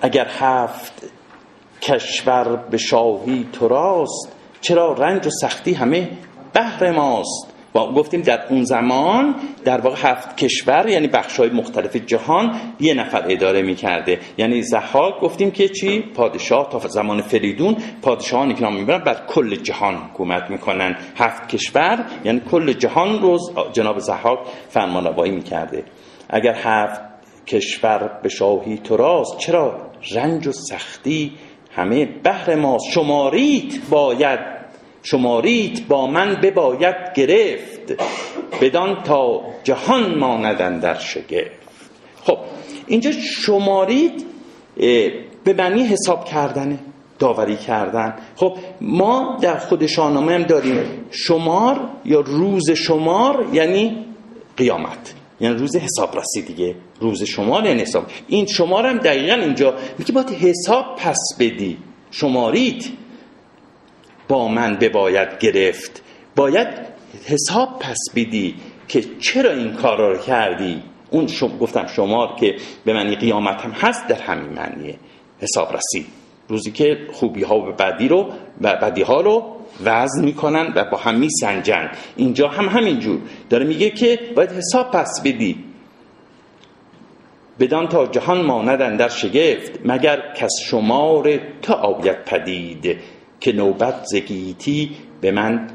اگر 0.03 0.27
هفت 0.29 1.11
کشور 1.85 2.57
به 2.71 2.77
شاهی 2.77 3.49
تو 3.53 3.69
راست 3.69 4.33
چرا 4.61 4.93
رنج 4.93 5.27
و 5.27 5.31
سختی 5.31 5.73
همه 5.73 6.09
بهر 6.53 6.91
ماست؟ 6.91 7.55
و 7.75 7.79
گفتیم 7.79 8.21
در 8.21 8.47
اون 8.51 8.65
زمان 8.65 9.35
در 9.65 9.81
واقع 9.81 9.97
هفت 9.99 10.37
کشور 10.37 10.89
یعنی 10.89 11.09
بخش 11.09 11.37
های 11.37 11.51
مختلف 11.51 11.97
جهان 11.97 12.61
یه 12.81 12.95
نفر 12.95 13.25
اداره 13.29 13.63
می‌کرده. 13.63 14.19
یعنی 14.39 14.63
زحاک 14.63 15.21
گفتیم 15.21 15.51
که 15.51 15.69
چی؟ 15.69 16.01
پادشاه 16.01 16.69
تا 16.69 16.79
زمان 16.79 17.21
فریدون 17.21 17.77
پادشاهانی 18.03 18.55
که 18.55 18.63
نام 18.63 18.77
می‌برن 18.77 19.05
بر 19.05 19.17
کل 19.27 19.57
جهان 19.57 19.95
حکومت 19.95 20.51
می‌کنن. 20.51 20.97
هفت 21.17 21.49
کشور 21.49 22.05
یعنی 22.25 22.41
کل 22.51 22.73
جهان 22.73 23.23
روز 23.23 23.51
جناب 23.73 23.99
زحاک 23.99 24.39
فرمانروایی 24.69 25.33
می‌کرده. 25.33 25.85
اگر 26.31 26.55
هفت 26.55 27.01
کشور 27.47 28.21
به 28.23 28.29
شاهی 28.29 28.79
تو 28.79 28.97
راست 28.97 29.39
چرا 29.39 29.91
رنج 30.15 30.47
و 30.47 30.53
سختی 30.53 31.33
همه 31.75 32.05
بهر 32.23 32.55
ما 32.55 32.79
شماریت 32.95 33.89
باید 33.91 34.41
شماریت 35.03 35.83
با 35.89 36.07
من 36.07 36.35
بباید 36.43 36.97
گرفت 37.15 37.93
بدان 38.61 39.03
تا 39.03 39.41
جهان 39.65 40.19
ماندن 40.19 40.79
در 40.79 40.99
شگفت. 40.99 41.65
خب 42.25 42.39
اینجا 42.87 43.11
شمارید 43.13 44.27
به 45.45 45.53
معنی 45.59 45.83
حساب 45.83 46.25
کردنه 46.25 46.79
داوری 47.19 47.57
کردن. 47.57 48.15
خب 48.37 48.57
ما 48.81 49.39
در 49.43 49.59
خود 49.59 49.87
شاهنامه 49.87 50.35
هم 50.35 50.43
داریم 50.43 51.07
شمار 51.11 51.81
یا 52.05 52.21
روز 52.21 52.71
شمار 52.71 53.47
یعنی 53.53 54.05
قیامت. 54.57 55.15
یعنی 55.45 55.57
روز 55.57 55.77
حساب 55.77 56.19
رسی 56.19 56.43
دیگه 56.43 56.75
روز 57.01 57.23
شمار 57.23 57.67
یعنی 57.67 57.83
حساب. 57.83 58.07
این 58.29 58.47
شمار 58.47 58.87
هم 58.87 58.99
دقیقا 58.99 59.35
اینجا. 59.35 59.75
میگه 59.99 60.13
باید 60.13 60.31
حساب 60.31 60.97
پس 60.97 61.19
بدی. 61.39 61.79
شمارید 62.11 62.93
با 64.29 64.49
من 64.49 64.77
بباید 64.77 65.39
گرفت. 65.39 66.03
باید 66.37 66.69
حساب 67.25 67.79
پس 67.79 67.99
بدی 68.15 68.55
که 68.89 69.05
چرا 69.21 69.51
این 69.51 69.73
کار 69.73 70.13
رو 70.13 70.19
کردی؟ 70.19 70.83
اون 71.11 71.27
شم... 71.27 71.59
گفتم 71.59 71.87
شمار 71.87 72.37
که 72.41 72.57
به 72.85 72.93
معنی 72.93 73.17
قیامت 73.17 73.61
هم 73.61 73.71
هست 73.71 74.09
در 74.09 74.23
همین 74.23 74.53
معنیه. 74.53 74.99
حساب 75.41 75.77
رسی 75.77 76.07
روزی 76.49 76.71
که 76.71 76.99
خوبی 77.13 77.43
ها 77.43 77.59
و 77.59 77.73
بدی 77.73 78.09
رو 78.09 78.33
و 78.61 78.77
بدی 78.77 79.03
ها 79.03 79.21
رو 79.21 79.54
وزن 79.85 80.25
می‌کنن 80.25 80.73
و 80.77 80.85
با 80.85 80.97
هم 80.97 81.19
میسنجن. 81.19 81.91
اینجا 82.17 82.49
هم 82.49 82.69
همینجور 82.69 83.21
داره 83.51 83.65
میگه 83.65 83.91
که 83.91 84.19
باید 84.37 84.51
حساب 84.51 84.91
پس 84.91 85.21
بدی. 85.25 85.65
بدان 87.61 87.89
تا 87.89 88.07
جهان 88.07 88.47
ماندن 88.47 88.97
در 88.97 89.09
شگفت 89.09 89.81
مگر 89.85 90.33
کس 90.37 90.53
شمار 90.71 91.39
تا 91.63 91.75
آید 91.75 92.25
پدید. 92.25 92.97
که 93.41 93.53
نوبت 93.53 94.05
زگیتی 94.05 94.91
به 95.21 95.31
من 95.31 95.71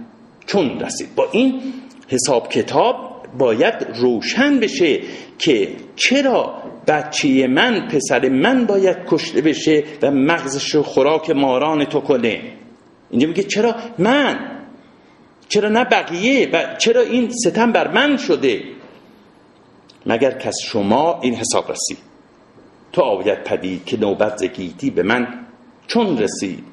چون 0.45 0.79
رسید. 0.79 1.15
با 1.15 1.27
این 1.31 1.61
حساب 2.07 2.49
کتاب 2.49 2.95
باید 3.37 3.73
روشن 3.95 4.59
بشه 4.59 4.99
که 5.39 5.69
چرا 5.95 6.53
بچه 6.87 7.47
من 7.47 7.87
پسر 7.87 8.29
من 8.29 8.65
باید 8.65 8.97
کشته 9.07 9.41
بشه 9.41 9.83
و 10.01 10.11
مغزش 10.11 10.75
خوراک 10.75 11.29
ماران 11.29 11.85
تو 11.85 11.99
کنه. 11.99 12.41
اینجا 13.11 13.27
میگه 13.27 13.43
چرا 13.43 13.75
من؟ 13.97 14.39
چرا 15.49 15.69
نه 15.69 15.83
بقیه؟ 15.83 16.49
و 16.53 16.75
چرا 16.77 17.01
این 17.01 17.31
ستم 17.31 17.71
بر 17.71 17.87
من 17.87 18.17
شده؟ 18.17 18.63
مگر 20.05 20.31
کس 20.31 20.55
شما 20.63 21.19
این 21.21 21.35
حساب 21.35 21.71
رسید 21.71 21.97
تو 22.93 23.01
آید 23.01 23.43
پدید 23.43 23.85
که 23.85 23.97
نوبت 23.97 24.37
زگیتی 24.37 24.89
به 24.89 25.03
من 25.03 25.27
چون 25.87 26.17
رسید 26.17 26.63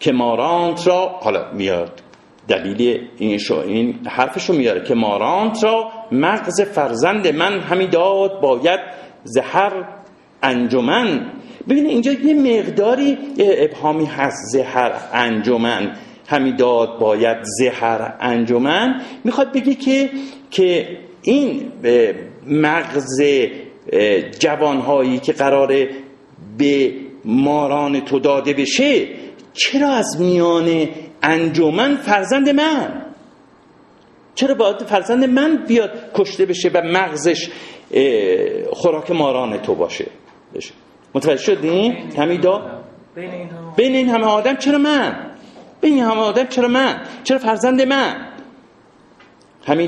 که 0.00 0.12
مارانت 0.12 0.86
را 0.86 1.08
حالا 1.08 1.52
میاد 1.52 2.02
دلیل 2.48 3.08
این, 3.18 3.38
شو 3.38 3.54
این 3.54 4.06
حرفشو 4.06 4.52
میاره 4.52 4.84
که 4.84 4.94
مارانت 4.94 5.64
را 5.64 5.90
مغز 6.12 6.60
فرزند 6.60 7.28
من 7.28 7.60
همی 7.60 7.86
داد 7.86 8.40
باید 8.40 8.80
زهر 9.24 9.72
انجمن 10.42 11.32
ببینید 11.68 11.90
اینجا 11.90 12.12
یه 12.12 12.34
مقداری 12.34 13.18
ابهامی 13.38 14.04
هست 14.04 14.38
زهر 14.52 14.92
انجمن. 15.12 15.96
همی 16.28 16.52
داد 16.52 16.98
باید 16.98 17.36
زهر 17.42 18.14
انجمن. 18.20 19.02
می‌خواد 19.24 19.52
بگه 19.52 19.74
که 19.74 20.10
که 20.50 20.98
این 21.22 21.72
مغز 22.46 23.22
جوانهایی 24.38 25.18
که 25.18 25.32
قراره 25.32 25.90
به 26.58 26.92
ماران 27.24 28.00
تو 28.00 28.18
داده 28.18 28.52
بشه 28.52 29.08
چرا 29.54 29.88
از 29.88 30.20
میان 30.20 30.88
انجمن 31.22 31.96
فرزند 31.96 32.48
من؟ 32.48 33.02
چرا 34.34 34.54
باید 34.54 34.76
فرزند 34.76 35.24
من 35.24 35.64
بیاد 35.68 35.90
کشته 36.14 36.46
بشه 36.46 36.70
و 36.74 36.82
مغزش 36.84 37.48
خوراک 38.72 39.10
ماران 39.10 39.62
تو 39.62 39.74
باشه؟ 39.74 40.06
بشه. 40.54 40.72
متوجه 41.18 41.42
شدین؟ 41.42 41.96
حمیدا 42.16 42.62
بین 43.76 43.94
این 43.94 44.08
همه 44.08 44.26
آدم 44.26 44.56
چرا 44.56 44.78
من؟ 44.78 45.16
بین 45.80 45.94
این 45.94 46.04
همه 46.04 46.20
آدم 46.20 46.44
چرا 46.44 46.68
من؟ 46.68 47.00
چرا 47.24 47.38
فرزند 47.38 47.82
من؟ 47.82 48.16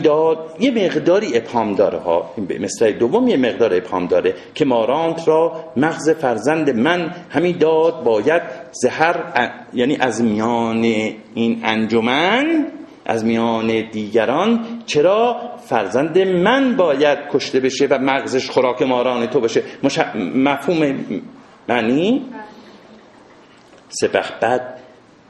داد 0.03 0.57
یه 0.61 0.71
مقداری 0.71 1.37
ابهام 1.37 1.75
داره 1.75 1.99
ها. 1.99 2.31
مثل 2.61 2.93
دوم 2.93 3.29
یه 3.29 3.37
مقدار 3.37 3.75
ابهام 3.75 4.07
داره 4.07 4.35
که 4.55 4.65
مارانت 4.65 5.29
را 5.29 5.65
مغز 5.77 6.11
فرزند 6.11 6.71
من 6.71 7.15
داد 7.61 8.05
باید 8.05 8.43
زهر 8.73 9.17
یعنی 9.75 9.97
از 9.97 10.23
میان 10.23 10.85
این 11.35 11.61
انجمن 11.65 12.67
از 13.07 13.25
میان 13.25 13.91
دیگران 13.91 14.65
چرا 14.87 15.37
فرزند 15.71 16.19
من 16.19 16.77
باید 16.77 17.19
کشته 17.33 17.61
بشه 17.61 17.87
و 17.87 17.99
مغزش 17.99 18.51
خوراک 18.51 18.83
ماران 18.83 19.27
تو 19.27 19.41
بشه 19.41 19.63
مش... 19.83 19.99
مفهوم 20.35 21.05
معنی؟ 21.69 22.27
سپخ 23.89 24.33
بد 24.33 24.79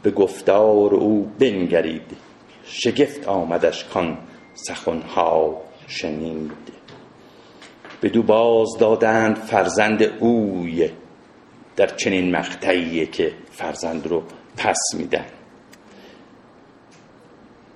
به 0.02 0.10
گفتار 0.10 0.94
او 0.94 1.30
بنگرید. 1.38 2.16
شگفت 2.64 3.28
آمدش 3.28 3.84
کان 3.84 4.18
سخنها 4.54 5.62
شنید. 5.88 6.52
دو 8.12 8.22
باز 8.22 8.68
دادند 8.78 9.36
فرزند 9.36 10.02
اوی 10.02 10.90
در 11.76 11.86
چنین 11.86 12.36
مقطعیه 12.36 13.06
که 13.06 13.32
فرزند 13.50 14.06
رو 14.06 14.22
پس 14.56 14.78
میدن. 14.96 15.39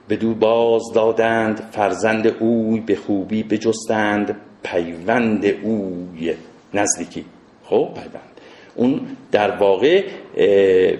دو 0.08 0.34
باز 0.34 0.82
دادند 0.94 1.68
فرزند 1.72 2.26
اوی 2.26 2.80
به 2.80 2.96
خوبی 2.96 3.42
بجستند 3.42 4.40
پیوند 4.62 5.44
اوی 5.44 6.34
نزدیکی. 6.74 7.24
خب 7.64 7.88
پیوند. 7.94 8.40
اون 8.74 9.16
در 9.32 9.50
واقع 9.50 10.04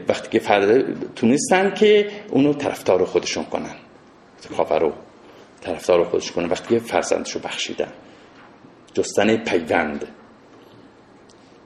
وقتی 0.08 0.28
که 0.30 0.38
فرد 0.38 1.14
تونستن 1.14 1.74
که 1.74 2.08
اونو 2.30 2.52
طرفدار 2.52 3.04
خودشون 3.04 3.44
کنن. 3.44 3.74
کافر 4.56 4.78
رو 4.78 4.92
طرفدار 5.60 6.04
خودش 6.04 6.32
کنن. 6.32 6.48
وقتی 6.48 6.74
که 6.74 6.84
فرزندشو 6.84 7.38
بخشیدن. 7.38 7.92
جستن 8.94 9.36
پیوند. 9.36 10.04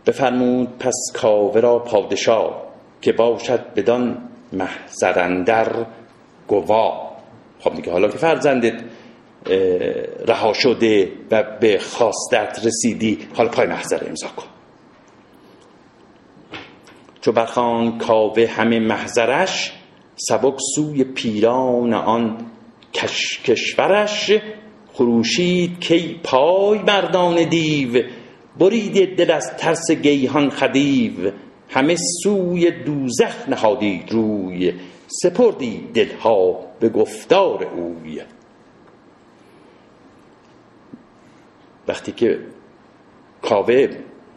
بفرمود 0.07 0.68
پس 0.79 0.94
کاوه 1.14 1.61
را 1.61 1.79
پادشاه 1.79 2.62
که 3.03 3.12
باشد 3.12 3.74
بدان 3.74 4.29
محضرندر 4.53 5.87
گوا 6.48 7.08
خب 7.61 7.75
میگه 7.75 7.92
حالا 7.92 8.09
که 8.09 8.18
فرزندت 8.18 8.81
رها 10.27 10.53
شده 10.53 11.12
و 11.31 11.42
به 11.61 11.79
خواستت 11.79 12.61
رسیدی 12.64 13.18
حالا 13.35 13.49
پای 13.49 13.66
محضر 13.66 14.09
امضا 14.09 14.29
کن. 14.29 14.47
چو 17.21 17.33
برخان 17.33 17.99
کاوه 17.99 18.47
همه 18.47 18.79
محضرش 18.79 19.73
سبک 20.16 20.55
سوی 20.75 21.05
پیران 21.05 21.94
آن 21.94 22.37
کش 22.94 23.40
کشورش. 23.44 24.33
خروشید 24.92 25.81
کی 25.81 26.21
پای 26.25 26.79
مردان 26.79 27.49
دیو 27.49 28.03
برید 28.61 29.16
دل 29.16 29.31
از 29.31 29.57
ترس 29.57 29.90
گیهان 29.90 30.51
خدیو. 30.51 31.31
همه 31.71 31.97
سوی 32.23 32.71
دوزخ 32.71 33.49
نهادید 33.49 34.12
روی 34.12 34.73
سپردی 35.07 35.88
دلها 35.94 36.67
به 36.80 36.88
گفتار 36.88 37.64
اوی 37.64 38.22
وقتی 41.88 42.12
که 42.12 42.38
کاوه 43.42 43.88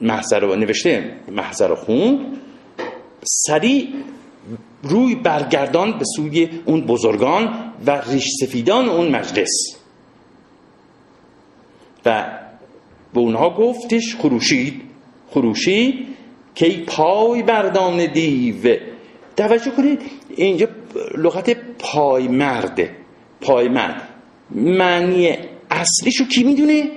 محضر 0.02 0.40
رو 0.40 0.56
نوشته 0.56 1.16
محضر 1.32 1.76
خون 1.76 2.38
سریع 3.24 3.88
روی 4.84 5.16
برگردان 5.16 5.92
به 5.92 6.06
سوی 6.16 6.50
اون 6.66 6.82
بزرگان 6.82 7.74
و 7.86 8.02
ریش 8.12 8.26
سفیدان 8.42 8.90
اون 8.90 9.16
مجلس. 9.16 9.52
و 12.06 12.40
به 13.14 13.20
اونها 13.20 13.50
گفتش 13.50 14.16
خروشید 14.16 14.82
خروشید 15.30 16.08
که 16.56 16.84
پای 16.88 17.44
بردان 17.44 18.06
دیو 18.06 18.78
توجه 19.38 19.72
کنید 19.72 20.02
اینجا 20.36 20.68
لغت 21.18 21.58
پای 21.80 22.28
مرد 22.28 22.90
معنی 24.52 25.38
اصلیشو 25.70 26.26
کی 26.26 26.44
می‌دونه؟ 26.44 26.92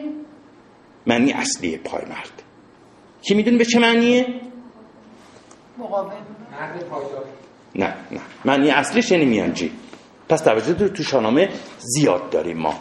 معنی 1.07 1.33
اصلی 1.33 1.77
پای 1.77 2.03
مرد 2.05 2.43
کی 3.23 3.35
می‌دونه 3.35 3.59
به 3.59 3.65
چه 3.65 3.79
معنیه؟ 3.79 4.27
پایدار. 6.91 7.25
نه 7.75 7.87
نه. 7.87 8.21
معنی 8.45 8.71
اصلیش 8.71 9.11
یعنی 9.11 9.25
میانجی. 9.25 9.71
پس 10.29 10.41
توجه 10.41 10.75
تو, 10.75 10.89
تو 10.89 11.03
شاهنامه 11.03 11.49
زیاد 11.79 12.31
داریم 12.31 12.59
ما. 12.59 12.75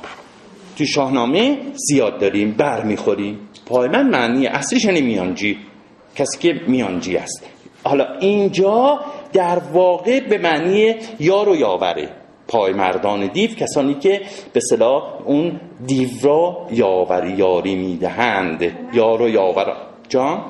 تو 0.78 0.86
شاهنامه 0.86 1.58
زیاد 1.76 2.20
داریم 2.20 2.52
بر 2.52 2.84
می‌خوریم 2.84 3.40
پای 3.66 3.88
من 3.90 4.10
معنی 4.10 4.48
اصلیش 4.48 4.86
یعنی 4.86 5.02
میانجی. 5.02 5.58
کسی 6.16 6.38
که 6.40 6.62
میانجی 6.68 7.18
است. 7.18 7.46
حالا 7.84 8.18
اینجا 8.20 9.00
در 9.34 9.60
واقع 9.74 10.20
به 10.20 10.38
معنی 10.38 10.96
یار 11.20 11.50
و 11.50 11.56
یاوره. 11.56 12.10
پای 12.48 12.74
مردان 12.74 13.28
دیو 13.28 13.50
کسانی 13.50 13.94
که 13.94 14.22
به 14.54 14.60
صلاح 14.60 15.04
اون 15.26 15.60
دیو 15.86 16.10
را 16.24 16.68
یاوری 16.72 17.32
یاری 17.32 17.76
می‌دهند. 17.76 18.72
یار 18.94 19.22
و 19.22 19.30
یاور. 19.30 19.76
جان؟ 20.10 20.46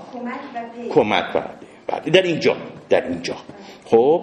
کمک 0.94 1.36
و 1.36 1.42
بله 1.88 2.12
در 2.14 2.22
اینجا 2.22 2.56
در 2.90 3.08
اینجا. 3.08 3.36
خب؟ 3.86 4.22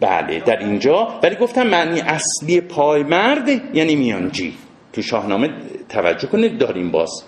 بله 0.00 0.40
در 0.40 0.58
اینجا. 0.58 1.08
ولی 1.22 1.36
گفتم 1.36 1.66
معنی 1.66 2.00
اصلی 2.00 2.60
پای 2.60 3.02
مرد 3.02 3.76
یعنی 3.76 3.96
میانجی. 3.96 4.54
تو 4.92 5.02
شاهنامه 5.02 5.48
توجه 5.88 6.28
کنید 6.28 6.58
داریم 6.58 6.90
باز. 6.90 7.24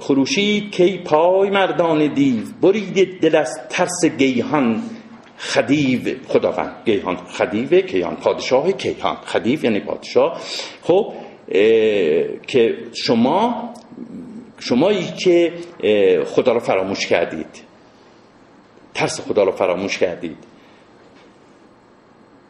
خروشید 0.00 0.70
کی 0.70 0.98
پای 0.98 1.50
مردان 1.50 2.14
دیو 2.14 2.42
برید 2.62 3.20
دل 3.20 3.36
از 3.36 3.60
ترس 3.68 4.04
گیهان. 4.18 4.82
خدیو 5.38 6.00
خداوند 6.28 6.72
گیهان 6.84 7.16
خدیو 7.16 7.80
کیهان 7.80 8.16
پادشاه 8.16 8.72
کیهان 8.72 9.16
خدیو 9.16 9.64
یعنی 9.64 9.80
پادشاه. 9.80 10.40
خب 10.82 11.12
که 12.46 12.76
شما 12.92 13.74
شمایی 14.58 15.12
که 15.18 15.52
خدا 16.26 16.52
را 16.52 16.60
فراموش 16.60 17.06
کردید. 17.06 17.62
ترس 18.94 19.20
خدا 19.20 19.42
را 19.42 19.52
فراموش 19.52 19.98
کردید. 19.98 20.36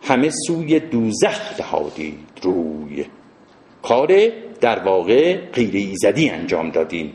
همه 0.03 0.31
سوی 0.47 0.81
دوزخ 0.81 1.61
نهادید 1.61 2.29
روی. 2.43 3.05
کار 3.83 4.13
در 4.61 4.79
واقع 4.79 5.37
غیر 5.37 5.75
ایزدی 5.75 6.31
انجام 6.31 6.71
دادین. 6.71 7.13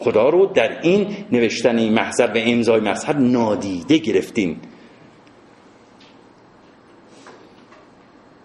خدا 0.00 0.28
رو 0.28 0.46
در 0.46 0.80
این 0.82 1.16
نوشتن 1.32 1.88
محضر 1.88 2.26
و 2.26 2.36
امضای 2.36 2.80
مذهب 2.80 3.16
نادیده 3.16 3.98
گرفتین 3.98 4.56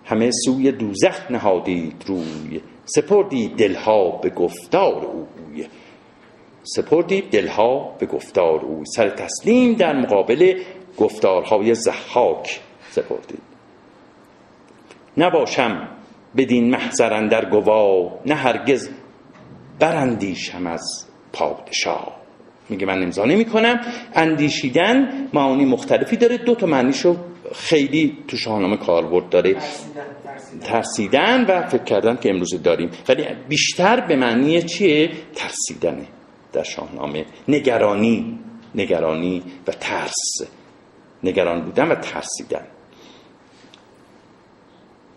همه 0.05 0.31
سوی 0.45 0.71
دوزخ 0.71 1.31
نهادید 1.31 2.03
روی 2.07 2.61
سپردی 2.85 3.47
دلها 3.47 4.11
به 4.11 4.29
گفتار 4.29 5.05
اوی. 5.05 5.67
سپردی 6.63 7.21
دلها 7.21 7.95
به 7.99 8.05
گفتار 8.05 8.59
او 8.59 8.83
سر 8.95 9.09
تسلیم 9.09 9.73
در 9.73 9.93
مقابل 9.93 10.61
گفتارهای 10.97 11.75
زحاک 11.75 12.59
سپردید. 12.89 13.41
نباشم 15.17 15.87
بدین 16.37 16.69
محضرن 16.69 17.27
در 17.27 17.49
گوا 17.49 18.19
نه 18.25 18.35
هرگز 18.35 18.89
برندیشم 19.79 20.67
از 20.67 21.05
پادشاه. 21.35 22.15
میگه 22.69 22.85
من 22.85 23.03
امضا 23.03 23.25
نمی 23.25 23.45
کنم 23.45 23.79
اندیشیدن 24.13 25.27
معانی 25.33 25.65
مختلفی 25.65 26.17
داره. 26.17 26.37
دو 26.37 26.55
تا 26.55 26.67
معنیشو 26.67 27.17
خیلی 27.53 28.17
تو 28.27 28.38
شاهنامه 28.38 28.77
کاربرد 28.77 29.29
داره. 29.29 29.55
ترسیدن 30.63 31.45
و 31.45 31.67
فکر 31.67 31.83
کردن 31.83 32.15
که 32.15 32.29
امروز 32.29 32.63
داریم. 32.63 32.89
ولی 33.07 33.25
بیشتر 33.49 33.99
به 33.99 34.15
معنی 34.15 34.61
چیه؟ 34.61 35.11
ترسیدنه 35.36 36.07
در 36.53 36.63
شاهنامه. 36.63 37.25
نگرانی. 37.47 38.39
نگرانی 38.75 39.43
و 39.67 39.71
ترس. 39.71 40.47
نگران 41.23 41.61
بودن 41.61 41.88
و 41.88 41.95
ترسیدن. 41.95 42.65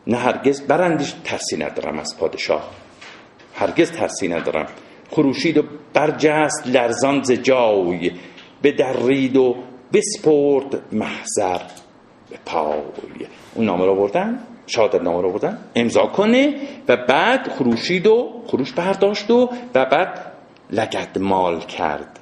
نه 0.06 0.16
هرگز. 0.16 0.60
برندش 0.60 1.14
ترسی 1.24 1.56
ندارم 1.56 1.98
از 1.98 2.18
پادشاه. 2.18 2.70
هرگز 3.54 3.92
ترسی 3.92 4.28
ندارم. 4.28 4.66
خروشید 5.11 5.59
و 5.59 5.62
برجست 5.94 6.66
لرزان 6.66 7.22
ز 7.22 7.32
جای 7.32 8.11
به 8.62 8.72
درید 8.72 9.36
و 9.36 9.56
بسپرد 9.92 10.82
محضر 10.92 11.61
به 12.30 12.38
پای. 12.46 13.26
اون 13.54 13.66
نامه 13.66 13.86
رو 13.86 13.94
بردن 13.94 14.38
شهادت 14.66 15.02
نامه 15.02 15.22
رو 15.22 15.32
بردن 15.32 15.59
امضا 15.74 16.06
کنه 16.06 16.54
و 16.88 16.96
بعد 16.96 17.48
خروشید 17.48 18.06
و 18.06 18.42
خروش 18.46 18.72
برداشت 18.72 19.30
و 19.30 19.50
و 19.74 19.84
بعد 19.84 20.32
لگد 20.70 21.18
مال 21.18 21.61
کرد. 21.61 22.18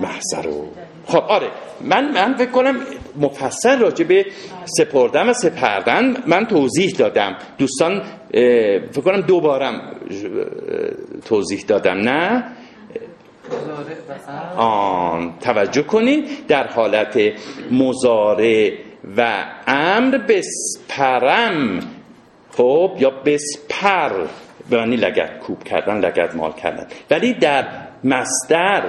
محضر 0.00 0.42
رو. 0.42 0.68
خب 1.06 1.18
آره. 1.18 1.48
من 1.80 2.12
من 2.12 2.34
فکر 2.34 2.50
کنم 2.50 2.76
مفصل 3.20 3.78
راجع 3.78 4.04
به 4.04 4.26
سپردن 4.64 5.28
و 5.28 5.32
سپردن 5.32 6.16
من 6.26 6.46
توضیح 6.46 6.90
دادم. 6.98 7.36
دوستان 7.58 8.02
فکر 8.32 9.00
کنم 9.04 9.20
دوبارم 9.20 9.96
توضیح 11.24 11.64
دادم 11.68 11.96
نه؟ 11.96 12.44
آن 14.56 15.34
توجه 15.40 15.82
کنید. 15.82 16.46
در 16.48 16.66
حالت 16.66 17.18
مزاره 17.70 18.72
و 19.16 19.44
امر 19.66 20.18
بسپرم. 20.18 21.80
خب 22.52 22.96
یا 22.98 23.10
بسپر. 23.10 24.26
به 24.70 24.76
معنی 24.76 24.96
لگت 24.96 25.38
کوب 25.38 25.64
کردن 25.64 25.98
لگت 25.98 26.34
مال 26.34 26.52
کردن. 26.52 26.86
ولی 27.10 27.34
در 27.34 27.68
مصدر 28.04 28.82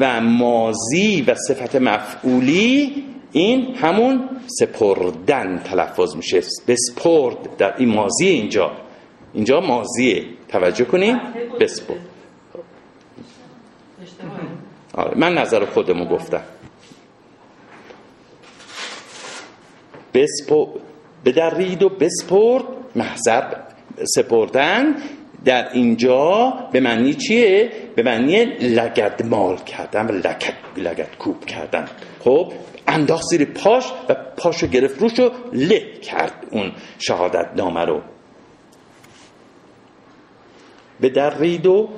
و 0.00 0.20
مازی 0.20 1.24
و 1.26 1.34
صفت 1.34 1.76
مفعولی 1.76 3.04
این 3.32 3.74
همون 3.74 4.28
سپردن 4.46 5.58
تلفظ 5.58 6.16
میشه. 6.16 6.42
بسپرد. 6.68 7.56
در 7.56 7.74
این 7.76 7.88
مازی 7.88 8.26
اینجا. 8.26 8.72
اینجا 9.34 9.60
مازیه 9.60 10.24
توجه 10.48 10.84
کنیم 10.84 11.20
بسپرد. 11.60 12.00
آره 14.94 15.18
من 15.18 15.34
نظر 15.34 15.64
خودمو 15.64 16.04
گفتم. 16.04 16.42
بسپو 20.14 20.68
بدرید 21.24 21.82
و 21.82 21.88
بسپرد. 21.88 22.64
محضر 22.96 23.56
سپردن. 24.04 24.96
در 25.44 25.72
اینجا 25.72 26.54
به 26.72 26.80
معنی 26.80 27.14
چیه؟ 27.14 27.70
به 27.96 28.02
معنی 28.02 28.44
لگد 28.44 29.22
مال 29.26 29.56
کردن 29.56 30.06
و 30.06 30.12
لگد, 30.12 30.54
لگد 30.76 31.16
کوب 31.18 31.44
کردن 31.44 31.88
خب 32.20 32.52
انداخت 32.88 33.24
زیر 33.30 33.44
پاش 33.44 33.84
و 34.08 34.14
پاشو 34.36 34.66
گرفت 34.66 35.00
روشو 35.00 35.30
له 35.52 35.92
کرد 36.02 36.46
اون 36.50 36.72
شهادت 36.98 37.46
نامه 37.56 37.84
رو. 37.84 38.00
به 41.00 41.08
درید 41.08 41.66
و 41.66 41.88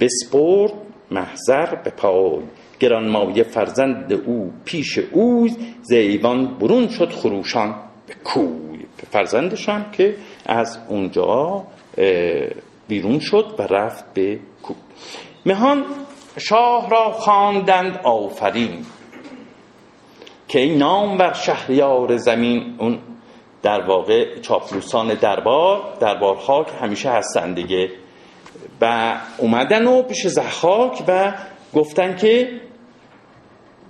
بسپرد 0.00 0.72
محضر 1.10 1.74
به 1.74 1.90
پای. 1.90 2.40
گرانمایه 2.80 3.42
فرزند 3.42 4.12
او 4.12 4.52
پیش 4.64 4.98
او 4.98 5.48
زیوان 5.82 6.58
برون 6.58 6.88
شد 6.88 7.10
خروشان 7.10 7.74
به 8.06 8.14
کوی. 8.24 8.86
فرزندشان 9.10 9.86
که 9.92 10.16
از 10.46 10.78
اونجا 10.88 11.66
بیرون 12.88 13.18
شد 13.18 13.54
و 13.58 13.62
رفت 13.62 14.14
به 14.14 14.38
کوی 14.62 14.76
مهان 15.46 15.84
شاه 16.38 16.90
را 16.90 17.12
خواندند 17.12 18.00
آفرین 18.04 18.86
که 20.48 20.60
این 20.60 20.78
نام 20.78 21.16
بر 21.16 21.32
شهریار 21.32 22.16
زمین 22.16 22.74
اون 22.78 22.98
در 23.62 23.80
واقع 23.80 24.40
چاپلوسان 24.40 25.14
دربار 25.14 25.82
دربارها 26.00 26.64
که 26.64 26.72
همیشه 26.72 27.10
هستن 27.10 27.54
دیگه 27.54 27.90
و 28.80 29.14
اومدن 29.38 29.86
و 29.86 30.02
پیش 30.02 30.26
زخاک 30.26 31.04
و 31.08 31.32
گفتن 31.74 32.16
که 32.16 32.60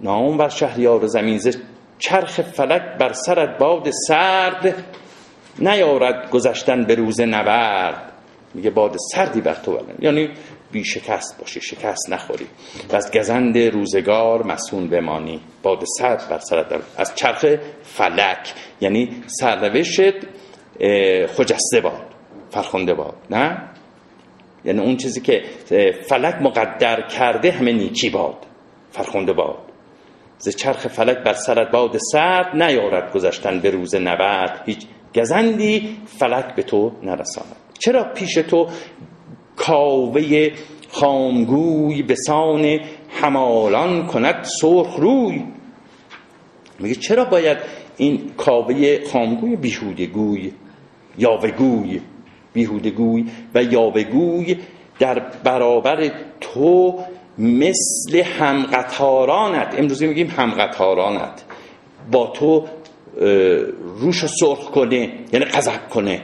نام 0.01 0.37
بر 0.37 0.49
شهریار 0.49 1.07
زمین 1.07 1.41
چرخ 1.99 2.41
فلک 2.41 2.83
بر 2.99 3.13
سرت 3.13 3.59
باد 3.59 3.91
سرد. 3.91 4.85
نیارد 5.59 6.31
گذشتن 6.31 6.85
به 6.85 6.95
روز 6.95 7.21
نبرد. 7.21 8.13
میگه 8.55 8.71
باد 8.71 8.97
سردی 9.15 9.41
بر 9.41 9.55
تو 9.55 9.73
بلند 9.73 9.99
یعنی 10.01 10.29
بی 10.73 10.85
شکست 10.85 11.41
باشی 11.41 11.61
شکست 11.61 12.11
نخوری. 12.11 12.47
و 12.93 12.97
از 12.97 13.11
گزند 13.13 13.59
روزگار 13.59 14.43
مسون 14.43 14.89
بمانی. 14.89 15.41
باد 15.63 15.85
سرد 15.99 16.29
بر 16.31 16.39
سرت 16.39 16.67
از 16.97 17.15
چرخ 17.15 17.45
فلک. 17.83 18.55
یعنی 18.81 19.23
سرنوشت 19.27 20.15
خجسته 21.27 21.81
باد 21.83 22.07
فرخنده 22.51 22.95
باد. 22.95 23.15
نه؟ 23.31 23.63
یعنی 24.65 24.81
اون 24.81 24.97
چیزی 24.97 25.21
که 25.21 25.43
فلک 26.09 26.35
مقدر 26.35 27.07
کرده 27.07 27.51
همه 27.51 27.73
نیکی 27.73 28.11
باد 28.11 28.37
فرخنده 28.91 29.33
باد. 29.33 29.59
ز 30.39 30.57
چرخ 30.57 30.89
فلک 30.89 31.19
بر 31.25 31.33
سرت 31.33 31.71
باد 31.71 31.97
سرد 32.13 32.63
نیارد 32.63 33.13
گذشتن 33.13 33.61
به 33.61 33.71
روز 33.71 33.95
نبرد. 33.95 34.63
هیچ 34.67 34.87
گزندی 35.19 35.97
فلک 36.07 36.55
به 36.55 36.62
تو 36.62 36.93
نرساند. 37.03 37.57
چرا 37.79 38.05
پیش 38.05 38.35
تو 38.35 38.69
کاوه 39.57 40.51
خامگوی 40.91 42.03
به 42.03 42.14
سان 42.14 42.81
همالان 43.11 44.07
کند 44.07 44.47
سرخ 44.61 44.97
روی؟ 44.97 45.45
میگه 46.79 46.95
چرا 46.95 47.25
باید 47.25 47.59
این 47.97 48.31
کاوه 48.37 49.05
خامگوی 49.12 49.57
بیهودگوی 49.57 50.53
یاوگوی 51.19 52.01
بیهودگوی 52.53 53.25
و 53.55 53.62
یاوگوی 53.62 54.57
در 54.99 55.19
برابر 55.45 56.11
تو 56.41 56.99
مثل 57.39 58.23
همقطارانت؟ 58.39 59.75
امروزی 59.79 60.07
میگیم 60.07 60.31
همقطارانت. 60.37 61.45
با 62.12 62.27
تو 62.27 62.64
روش 64.01 64.27
سرخ 64.27 64.71
کنه 64.71 65.12
یعنی 65.33 65.45
غضب 65.45 65.89
کنه. 65.89 66.23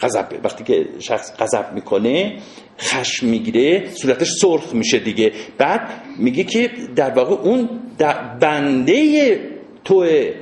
غضب 0.00 0.26
وقتی 0.44 0.64
که 0.64 0.86
شخص 0.98 1.32
غضب 1.38 1.72
می‌کنه 1.74 2.36
خشم 2.80 3.26
می‌گیره 3.26 3.90
صورتش 3.94 4.30
سرخ 4.40 4.74
میشه 4.74 4.98
دیگه. 4.98 5.32
بعد 5.58 5.88
میگه 6.18 6.44
که 6.44 6.70
در 6.96 7.10
واقع 7.10 7.34
اون 7.34 7.68
در 7.98 8.36
بنده 8.40 9.40
توه 9.84 10.32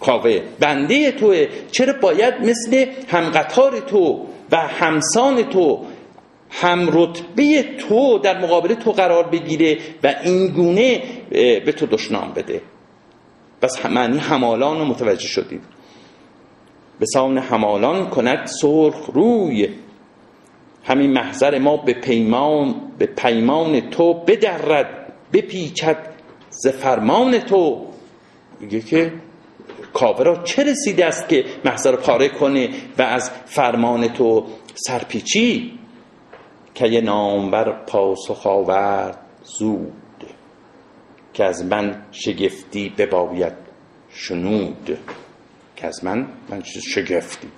کاوه 0.00 0.40
بنده 0.60 1.12
توه 1.12 1.46
چرا 1.72 1.92
باید 2.00 2.34
مثل 2.34 2.86
همقطار 3.08 3.80
تو 3.80 4.26
و 4.52 4.56
همسان 4.56 5.42
تو 5.42 5.84
هم 6.50 6.88
رتبه 6.92 7.62
تو 7.62 8.18
در 8.18 8.40
مقابل 8.40 8.74
تو 8.74 8.92
قرار 8.92 9.28
بگیره 9.28 9.78
و 10.02 10.14
این 10.24 10.46
گونه 10.46 11.02
به 11.30 11.72
تو 11.76 11.86
دشنام 11.86 12.32
بده. 12.36 12.60
بس 13.64 13.86
معنی 13.86 14.18
همالان 14.18 14.78
رو 14.78 14.84
متوجه 14.84 15.28
شدیم. 15.28 15.60
به 16.98 17.06
سان 17.06 17.38
همالان 17.38 18.10
کند 18.10 18.46
سرخ 18.46 19.10
روی. 19.14 19.68
همین 20.84 21.12
محضر 21.12 21.58
ما 21.58 21.76
به 21.76 21.92
پیمان 21.92 22.74
به 22.98 23.06
پیمان 23.06 23.90
تو 23.90 24.14
بدرد 24.14 25.12
بپیچد 25.32 25.96
ز 26.50 26.66
فرمان 26.66 27.38
تو. 27.38 27.86
میگه 28.60 28.80
که 28.80 29.12
کاوه 29.92 30.24
را 30.24 30.42
چه 30.42 30.64
رسیده 30.64 31.06
است 31.06 31.28
که 31.28 31.44
محضر 31.64 31.96
پاره 31.96 32.28
کنه 32.28 32.68
و 32.98 33.02
از 33.02 33.30
فرمان 33.30 34.08
تو 34.08 34.44
سرپیچی؟ 34.74 35.78
که 36.74 36.86
یه 36.86 37.00
نامبر 37.00 37.84
پاسخ 37.86 38.46
آورد 38.46 39.18
زود. 39.58 40.03
که 41.34 41.44
از 41.44 41.64
من 41.64 42.02
شگفتی 42.12 42.88
بباید. 42.98 43.52
شنود. 44.10 44.98
که 45.76 45.86
از 45.86 46.04
من 46.04 46.26
من 46.48 46.62
شگفتی. 46.62 47.48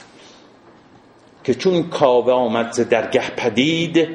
که 1.45 1.55
چون 1.55 1.83
کاوه 1.83 2.33
آمد 2.33 2.73
ز 2.73 2.81
درگه 2.81 3.31
پدید 3.31 4.09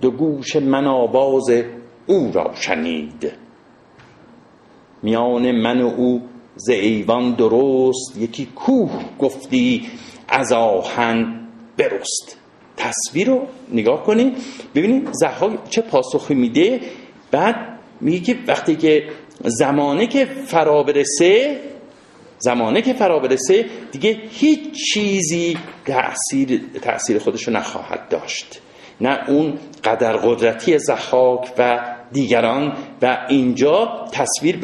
دو 0.00 0.10
گوش 0.10 0.56
من 0.56 0.86
آواز 0.86 1.50
او 2.06 2.32
را 2.32 2.54
شنید. 2.54 3.32
میان 5.02 5.52
من 5.52 5.80
و 5.80 5.86
او 5.86 6.22
ز 6.56 6.68
ایوان 6.68 7.34
درست 7.34 8.16
یکی 8.18 8.46
کوه 8.46 8.90
گفتی 9.18 9.90
از 10.28 10.52
آهن 10.52 11.48
برست. 11.76 12.38
تصویر 12.76 13.26
رو 13.26 13.46
نگاه 13.72 14.02
کنید 14.02 14.36
ببینید 14.74 15.08
زحاک 15.12 15.70
چه 15.70 15.80
پاسخی 15.80 16.34
میده. 16.34 16.80
بعد 17.30 17.56
میگه 18.00 18.20
که 18.20 18.38
وقتی 18.46 18.76
که 18.76 19.08
زمانه 19.44 20.06
که 20.06 20.24
فرا 20.24 20.82
برسه 20.82 21.60
زمانه 22.38 22.82
که 22.82 22.92
فرا 22.92 23.18
برسه 23.18 23.66
دیگه 23.92 24.20
هیچ 24.30 24.60
چیزی 24.92 25.58
تأثیر, 25.84 26.60
تأثیر 26.82 27.18
خودشو 27.18 27.50
نخواهد 27.50 28.08
داشت. 28.08 28.60
نه 29.00 29.28
اون 29.28 29.58
قدر 29.84 30.16
قدرتی 30.16 30.78
زحاک 30.78 31.52
و 31.58 31.78
دیگران 32.12 32.76
و 33.02 33.26
اینجا 33.28 34.04
تصویر 34.12 34.56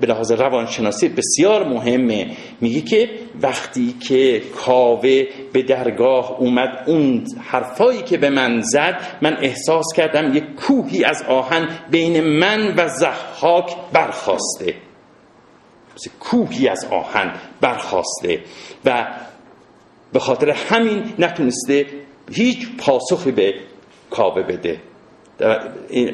به 0.00 0.06
لحاظ 0.06 0.32
روانشناسی 0.32 1.08
بسیار 1.08 1.68
مهمه. 1.68 2.36
میگه 2.60 2.80
که 2.80 3.10
وقتی 3.40 3.94
که 4.08 4.40
کاوه 4.40 5.24
به 5.52 5.62
درگاه 5.62 6.36
اومد 6.38 6.84
اون 6.86 7.24
حرفایی 7.40 8.02
که 8.02 8.18
به 8.18 8.30
من 8.30 8.60
زد 8.60 9.18
من 9.22 9.36
احساس 9.40 9.86
کردم 9.96 10.36
یک 10.36 10.54
کوهی 10.54 11.04
از 11.04 11.22
آهن 11.28 11.68
بین 11.90 12.20
من 12.20 12.74
و 12.76 12.88
زحاک 12.88 13.76
برخواسته. 13.92 14.74
کوهی 16.20 16.68
از 16.68 16.84
آهن 16.90 17.32
برخواسته. 17.60 18.40
و 18.84 19.06
به 20.12 20.18
خاطر 20.18 20.50
همین 20.50 21.04
نتونسته 21.18 21.86
هیچ 22.32 22.68
پاسخی 22.78 23.30
به 23.32 23.54
کاوه 24.10 24.42
بده. 24.42 24.91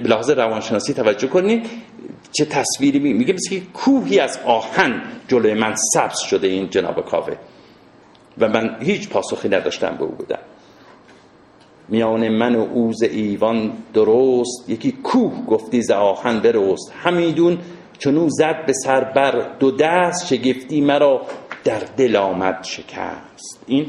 به 0.03 0.09
لحاظ 0.09 0.31
روانشناسی 0.31 0.95
توجه 0.95 1.29
کنید 1.29 1.67
چه 2.33 2.45
تصویری 2.45 2.99
می 2.99 3.13
میگه؟ 3.13 3.35
مثل 3.35 3.61
کوهی 3.75 4.21
از 4.21 4.39
آهن 4.45 5.03
جلوی 5.29 5.55
من 5.55 5.75
سبز 5.95 6.19
شده 6.19 6.47
این 6.47 6.71
جناب 6.71 7.05
کاوه. 7.05 7.37
و 8.39 8.49
من 8.49 8.77
هیچ 8.81 9.09
پاسخی 9.09 9.49
نداشتم 9.49 9.97
به 9.97 10.05
او 10.05 10.11
بودم. 10.11 10.39
میان 11.89 12.29
من 12.29 12.55
و 12.55 12.61
اوز 12.61 13.03
ایوان 13.03 13.73
درست 13.95 14.65
یکی 14.69 14.93
کوه 14.93 15.47
گفتی 15.47 15.83
ز 15.83 15.91
آهن 15.91 16.41
برست. 16.41 16.93
همیدون 17.03 17.59
چونو 17.99 18.29
زد 18.29 18.67
به 18.67 18.73
سر 18.73 19.05
بر 19.05 19.57
دو 19.59 19.71
دست 19.71 20.27
شگفتی 20.27 20.81
مرا 20.81 21.23
در 21.65 21.83
دل 21.97 22.17
آمد 22.17 22.65
شکست. 22.65 23.65
این 23.67 23.87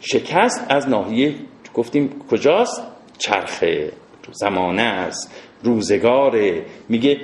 شکست 0.00 0.66
از 0.68 0.88
ناحیه 0.88 1.34
گفتیم 1.74 2.20
کجاست؟ 2.30 2.82
چرخه. 3.18 3.92
زمانه 4.32 4.82
است. 4.82 5.34
روزگاره. 5.62 6.64
میگه 6.88 7.20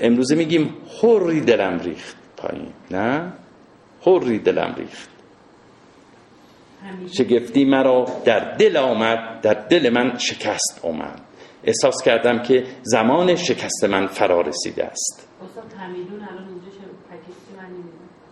امروزه 0.00 0.34
میگیم 0.34 0.76
حری 1.02 1.40
دلم 1.40 1.78
ریخت 1.78 2.16
پایین. 2.36 2.68
نه؟ 2.90 3.32
حری 4.06 4.38
دلم 4.38 4.74
ریخت. 4.78 5.08
شگفتی 7.12 7.64
مرا 7.64 8.06
در 8.24 8.54
دل 8.54 8.76
آمد 8.76 9.40
در 9.40 9.54
دل 9.54 9.90
من 9.90 10.18
شکست 10.18 10.80
آمد. 10.82 11.20
احساس 11.64 12.02
کردم 12.04 12.42
که 12.42 12.64
زمان 12.82 13.36
شکست 13.36 13.84
من 13.84 14.06
فرا 14.06 14.40
رسیده 14.40 14.84
است 14.84 15.28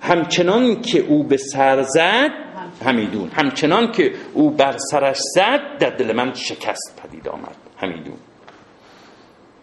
همچنان 0.01 0.81
که 0.81 1.01
او 1.01 1.25
به 1.25 1.37
سر 1.37 1.83
زد 1.83 2.31
همیدون 2.85 3.29
همچنان 3.29 3.93
که 3.93 4.13
او 4.35 4.51
بر 4.51 4.77
سرش 4.91 5.19
زد 5.35 5.79
در 5.79 5.91
دل 5.91 6.13
من 6.13 6.35
شکست 6.35 7.01
پدید 7.03 7.29
آمد. 7.29 7.57
Hamidou. 7.83 8.32